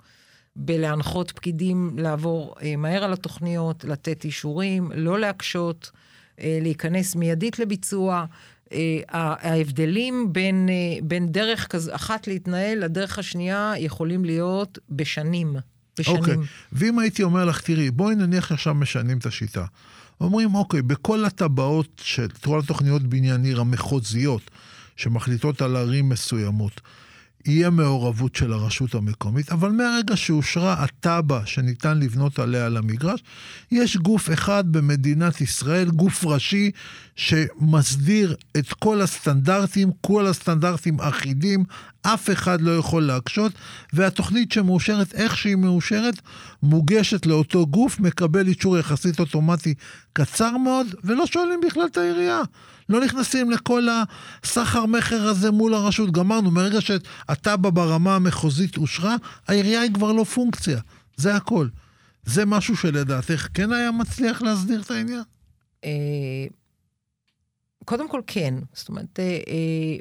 בלהנחות 0.56 1.32
פקידים 1.32 1.95
לעבור 1.99 2.56
מהר 2.77 3.03
על 3.03 3.13
התוכניות, 3.13 3.84
לתת 3.84 4.25
אישורים, 4.25 4.91
לא 4.95 5.19
להקשות, 5.19 5.91
להיכנס 6.38 7.15
מיידית 7.15 7.60
לביצוע. 7.60 8.25
אה, 8.73 8.99
ההבדלים 9.09 10.33
בין, 10.33 10.69
אה, 10.69 10.99
בין 11.03 11.27
דרך 11.27 11.67
כז, 11.67 11.91
אחת 11.93 12.27
להתנהל 12.27 12.79
לדרך 12.83 13.19
השנייה 13.19 13.73
יכולים 13.77 14.25
להיות 14.25 14.79
בשנים. 14.89 15.55
בשנים. 15.99 16.17
אוקיי, 16.17 16.33
okay. 16.33 16.38
ואם 16.71 16.99
הייתי 16.99 17.23
אומר 17.23 17.45
לך, 17.45 17.62
תראי, 17.62 17.91
בואי 17.91 18.15
נניח 18.15 18.51
עכשיו 18.51 18.73
משנים 18.73 19.17
את 19.17 19.25
השיטה. 19.25 19.65
אומרים, 20.21 20.55
אוקיי, 20.55 20.81
בכל 20.81 21.25
הטבעות 21.25 22.01
של 22.03 22.27
כל 22.43 22.59
התוכניות 22.59 23.03
בניין 23.03 23.43
עיר 23.43 23.59
המחוזיות, 23.59 24.51
שמחליטות 24.95 25.62
על 25.62 25.75
ערים 25.75 26.09
מסוימות, 26.09 26.81
יהיה 27.45 27.69
מעורבות 27.69 28.36
של 28.36 28.53
הרשות 28.53 28.95
המקומית, 28.95 29.51
אבל 29.51 29.71
מהרגע 29.71 30.17
שאושרה 30.17 30.84
התב"ע 30.84 31.39
שניתן 31.45 31.99
לבנות 31.99 32.39
עליה 32.39 32.65
על 32.65 32.77
המגרש, 32.77 33.23
יש 33.71 33.97
גוף 33.97 34.34
אחד 34.34 34.63
במדינת 34.71 35.41
ישראל, 35.41 35.89
גוף 35.89 36.25
ראשי, 36.25 36.71
שמסדיר 37.15 38.36
את 38.58 38.73
כל 38.73 39.01
הסטנדרטים, 39.01 39.91
כל 40.01 40.25
הסטנדרטים 40.27 40.99
אחידים, 40.99 41.63
אף 42.03 42.29
אחד 42.29 42.61
לא 42.61 42.77
יכול 42.77 43.03
להקשות, 43.03 43.51
והתוכנית 43.93 44.51
שמאושרת, 44.51 45.13
איך 45.13 45.37
שהיא 45.37 45.55
מאושרת, 45.55 46.21
מוגשת 46.63 47.25
לאותו 47.25 47.67
גוף, 47.67 47.99
מקבל 47.99 48.47
אישור 48.47 48.77
יחסית 48.77 49.19
אוטומטי 49.19 49.73
קצר 50.13 50.57
מאוד, 50.57 50.87
ולא 51.03 51.25
שואלים 51.25 51.61
בכלל 51.65 51.85
את 51.85 51.97
העירייה. 51.97 52.41
לא 52.89 53.05
נכנסים 53.05 53.51
לכל 53.51 53.87
הסחר 54.43 54.85
מכר 54.85 55.27
הזה 55.27 55.51
מול 55.51 55.73
הרשות. 55.73 56.11
גמרנו, 56.11 56.51
מרגע 56.51 56.81
שהתב"ע 56.81 57.69
ברמה 57.73 58.15
המחוזית 58.15 58.77
אושרה, 58.77 59.15
העירייה 59.47 59.81
היא 59.81 59.93
כבר 59.93 60.11
לא 60.11 60.23
פונקציה. 60.23 60.79
זה 61.15 61.35
הכל. 61.35 61.67
זה 62.25 62.45
משהו 62.45 62.75
שלדעתך 62.77 63.47
כן 63.53 63.71
היה 63.71 63.91
מצליח 63.91 64.41
להסדיר 64.41 64.81
את 64.81 64.91
העניין? 64.91 65.23
אה, 65.85 65.89
קודם 67.85 68.09
כל 68.09 68.21
כן. 68.27 68.53
זאת 68.73 68.89
אומרת, 68.89 69.19
אה, 69.19 69.39
אה, 69.47 69.97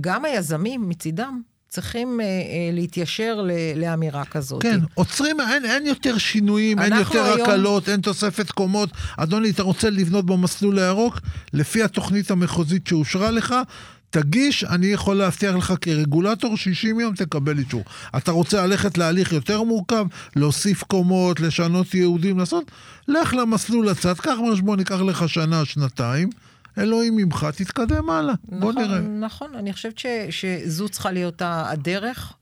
גם 0.00 0.24
היזמים 0.24 0.88
מצידם 0.88 1.40
צריכים 1.68 2.20
אה, 2.20 2.24
אה, 2.24 2.70
להתיישר 2.72 3.42
ל, 3.42 3.50
לאמירה 3.76 4.24
כזאת. 4.24 4.62
כן, 4.62 4.78
עוצרים, 4.94 5.40
אין, 5.40 5.64
אין 5.64 5.86
יותר 5.86 6.18
שינויים, 6.18 6.78
אין 6.78 6.92
יותר 6.92 7.22
היום... 7.24 7.40
הקלות, 7.40 7.88
אין 7.88 8.00
תוספת 8.00 8.50
קומות. 8.50 8.90
אדוני, 9.16 9.50
אתה 9.50 9.62
רוצה 9.62 9.90
לבנות 9.90 10.26
במסלול 10.26 10.78
הירוק? 10.78 11.20
לפי 11.52 11.82
התוכנית 11.82 12.30
המחוזית 12.30 12.86
שאושרה 12.86 13.30
לך, 13.30 13.54
תגיש, 14.10 14.64
אני 14.64 14.86
יכול 14.86 15.16
להבטיח 15.16 15.54
לך 15.54 15.74
כרגולטור, 15.80 16.56
60 16.56 17.00
יום 17.00 17.14
תקבל 17.14 17.58
אישור. 17.58 17.84
אתה 18.16 18.30
רוצה 18.30 18.66
ללכת 18.66 18.98
להליך 18.98 19.32
יותר 19.32 19.62
מורכב, 19.62 20.06
להוסיף 20.36 20.82
קומות, 20.82 21.40
לשנות 21.40 21.94
יהודים, 21.94 22.38
לעשות? 22.38 22.70
לך 23.08 23.34
למסלול 23.34 23.88
הצד, 23.88 24.14
קח 24.14 24.34
משמעות, 24.52 24.78
ייקח 24.78 25.00
לך 25.00 25.28
שנה, 25.28 25.64
שנתיים. 25.64 26.28
אלוהים 26.78 27.16
ממך, 27.16 27.46
תתקדם 27.56 28.10
הלאה. 28.10 28.34
נכון, 28.44 28.60
בוא 28.60 28.72
נראה. 28.72 29.00
נכון, 29.00 29.54
אני 29.54 29.72
חושבת 29.72 29.98
ש, 29.98 30.06
שזו 30.30 30.88
צריכה 30.88 31.10
להיות 31.10 31.42
הדרך. 31.44 32.32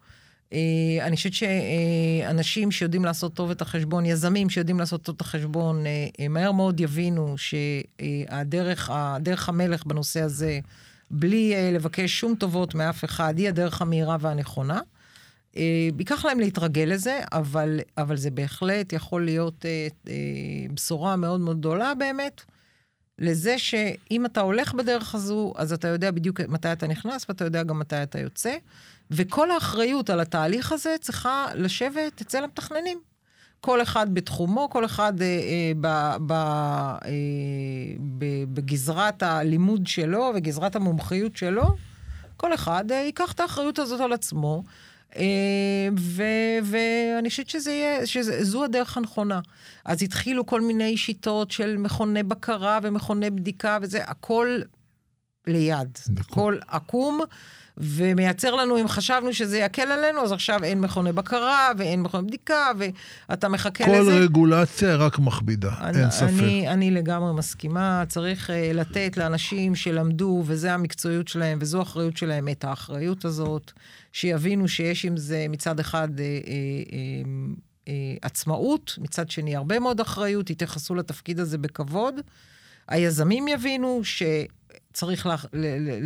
Uh, 0.50 0.52
אני 1.00 1.16
חושבת 1.16 1.32
שאנשים 1.32 2.70
שיודעים 2.70 3.04
לעשות 3.04 3.34
טוב 3.34 3.50
את 3.50 3.62
החשבון, 3.62 4.06
יזמים 4.06 4.50
שיודעים 4.50 4.78
לעשות 4.78 5.02
טוב 5.02 5.14
את 5.14 5.20
החשבון, 5.20 5.84
uh, 5.84 6.28
מהר 6.28 6.52
מאוד 6.52 6.80
יבינו 6.80 7.34
שהדרך 7.38 8.90
הדרך 8.92 9.48
המלך 9.48 9.86
בנושא 9.86 10.20
הזה, 10.20 10.58
בלי 11.10 11.54
לבקש 11.72 12.20
שום 12.20 12.34
טובות 12.34 12.74
מאף 12.74 13.04
אחד, 13.04 13.38
היא 13.38 13.48
הדרך 13.48 13.82
המהירה 13.82 14.16
והנכונה. 14.20 14.80
ייקח 15.98 16.24
להם 16.24 16.40
להתרגל 16.40 16.82
לזה, 16.82 17.20
אבל, 17.32 17.80
אבל 17.98 18.16
זה 18.16 18.30
בהחלט 18.30 18.92
יכול 18.92 19.24
להיות 19.24 19.64
בשורה 20.74 21.16
מאוד 21.16 21.40
מאוד 21.40 21.58
גדולה 21.58 21.94
באמת. 21.94 22.40
לזה 23.20 23.58
שאם 23.58 24.26
אתה 24.26 24.40
הולך 24.40 24.74
בדרך 24.74 25.14
הזו, 25.14 25.52
אז 25.56 25.72
אתה 25.72 25.88
יודע 25.88 26.10
בדיוק 26.10 26.40
מתי 26.40 26.72
אתה 26.72 26.86
נכנס 26.86 27.26
ואתה 27.28 27.44
יודע 27.44 27.62
גם 27.62 27.78
מתי 27.78 28.02
אתה 28.02 28.18
יוצא. 28.18 28.56
וכל 29.10 29.50
האחריות 29.50 30.10
על 30.10 30.20
התהליך 30.20 30.72
הזה 30.72 30.96
צריכה 31.00 31.46
לשבת 31.54 32.20
אצל 32.20 32.44
המתכננים. 32.44 32.98
כל 33.60 33.82
אחד 33.82 34.14
בתחומו, 34.14 34.70
כל 34.70 34.84
אחד 34.84 35.22
אה, 35.22 35.26
אה, 35.26 35.72
ב, 35.80 36.16
ב, 36.26 36.32
אה, 36.32 36.98
ב, 38.18 38.24
בגזרת 38.54 39.22
הלימוד 39.22 39.86
שלו 39.86 40.32
וגזרת 40.34 40.76
המומחיות 40.76 41.36
שלו. 41.36 41.64
כל 42.36 42.54
אחד 42.54 42.92
אה, 42.92 42.96
ייקח 42.96 43.32
את 43.32 43.40
האחריות 43.40 43.78
הזאת 43.78 44.00
על 44.00 44.12
עצמו. 44.12 44.62
אה, 45.16 45.88
ואני 46.62 47.30
חושבת 47.30 47.48
שזה 47.48 47.72
יהיה, 47.72 48.06
שזו 48.06 48.64
הדרך 48.64 48.96
הנכונה. 48.96 49.40
אז 49.84 50.02
התחילו 50.02 50.46
כל 50.46 50.60
מיני 50.60 50.96
שיטות 50.96 51.50
של 51.50 51.76
מכוני 51.76 52.22
בקרה 52.22 52.78
ומכוני 52.82 53.30
בדיקה 53.30 53.78
וזה, 53.82 54.04
הכל 54.04 54.60
ליד. 55.50 55.98
הכל 56.18 56.56
עקום. 56.68 57.20
ומייצר 57.82 58.54
לנו, 58.54 58.80
אם 58.80 58.88
חשבנו 58.88 59.32
שזה 59.32 59.58
יקל 59.58 59.92
עלינו, 59.92 60.22
אז 60.22 60.32
עכשיו 60.32 60.64
אין 60.64 60.80
מכוני 60.80 61.12
בקרה 61.12 61.70
ואין 61.78 62.02
מכוני 62.02 62.26
בדיקה, 62.26 62.70
ואתה 63.28 63.48
מחכה 63.48 63.84
כל 63.84 63.90
לזה. 63.90 64.10
כל 64.10 64.16
רגולציה 64.16 64.96
רק 64.96 65.18
מכבידה, 65.18 65.70
אני, 65.80 66.00
אין 66.00 66.10
ספק. 66.10 66.28
אני, 66.38 66.68
אני 66.68 66.90
לגמרי 66.90 67.32
מסכימה, 67.32 68.04
צריך 68.08 68.50
uh, 68.50 68.52
לתת 68.74 69.16
לאנשים 69.16 69.74
שלמדו, 69.74 70.42
וזו 70.46 70.68
המקצועיות 70.68 71.28
שלהם, 71.28 71.58
וזו 71.60 71.78
האחריות 71.78 72.16
שלהם, 72.16 72.48
את 72.48 72.64
האחריות 72.64 73.24
הזאת, 73.24 73.72
שיבינו 74.12 74.68
שיש 74.68 75.04
עם 75.04 75.16
זה 75.16 75.46
מצד 75.48 75.80
אחד... 75.80 76.08
Uh, 76.08 76.46
uh, 76.46 76.48
uh, 77.86 77.90
עצמאות, 78.22 78.98
מצד 79.00 79.30
שני 79.30 79.56
הרבה 79.56 79.78
מאוד 79.78 80.00
אחריות, 80.00 80.50
יתייחסו 80.50 80.94
לתפקיד 80.94 81.40
הזה 81.40 81.58
בכבוד. 81.58 82.14
היזמים 82.90 83.48
יבינו 83.48 84.00
שצריך 84.04 85.26
לה, 85.26 85.36
ל, 85.52 85.66
ל, 85.66 86.00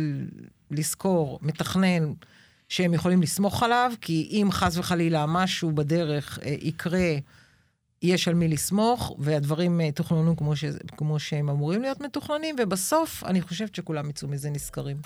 לזכור, 0.71 1.39
מתכנן, 1.41 2.13
שהם 2.69 2.93
יכולים 2.93 3.21
לסמוך 3.21 3.63
עליו, 3.63 3.91
כי 4.01 4.29
אם 4.31 4.47
חס 4.51 4.77
וחלילה 4.77 5.25
משהו 5.25 5.71
בדרך 5.71 6.39
אה, 6.45 6.55
יקרה, 6.61 7.15
יש 8.01 8.27
על 8.27 8.33
מי 8.33 8.47
לסמוך, 8.47 9.15
והדברים 9.19 9.81
אה, 9.81 9.91
תוכננו 9.91 10.37
כמו, 10.37 10.55
ש, 10.55 10.65
כמו 10.97 11.19
שהם 11.19 11.49
אמורים 11.49 11.81
להיות 11.81 12.01
מתוכננים, 12.01 12.55
ובסוף 12.63 13.23
אני 13.23 13.41
חושבת 13.41 13.75
שכולם 13.75 14.09
יצאו 14.09 14.27
מזה 14.27 14.49
נשכרים. 14.49 14.97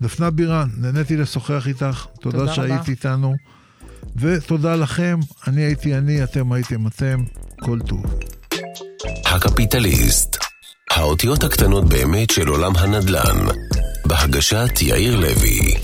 דפנה 0.00 0.30
בירן, 0.30 0.68
נהניתי 0.76 1.16
לשוחח 1.16 1.66
איתך, 1.66 2.06
תודה, 2.20 2.38
תודה 2.38 2.54
שהיית 2.54 2.80
רבה. 2.80 2.90
איתנו, 2.90 3.34
ותודה 4.16 4.76
לכם, 4.76 5.20
אני 5.46 5.62
הייתי 5.62 5.94
אני, 5.94 6.24
אתם 6.24 6.52
הייתם 6.52 6.86
אתם, 6.86 7.24
כל 7.60 7.78
טוב. 7.86 8.04
הקפיטליסט, 9.26 10.36
האותיות 10.90 11.44
הקטנות 11.44 11.88
באמת 11.88 12.30
של 12.30 12.48
עולם 12.48 12.72
הנדל"ן. 12.76 13.46
בהגשת 14.06 14.82
יאיר 14.82 15.16
לוי 15.16 15.74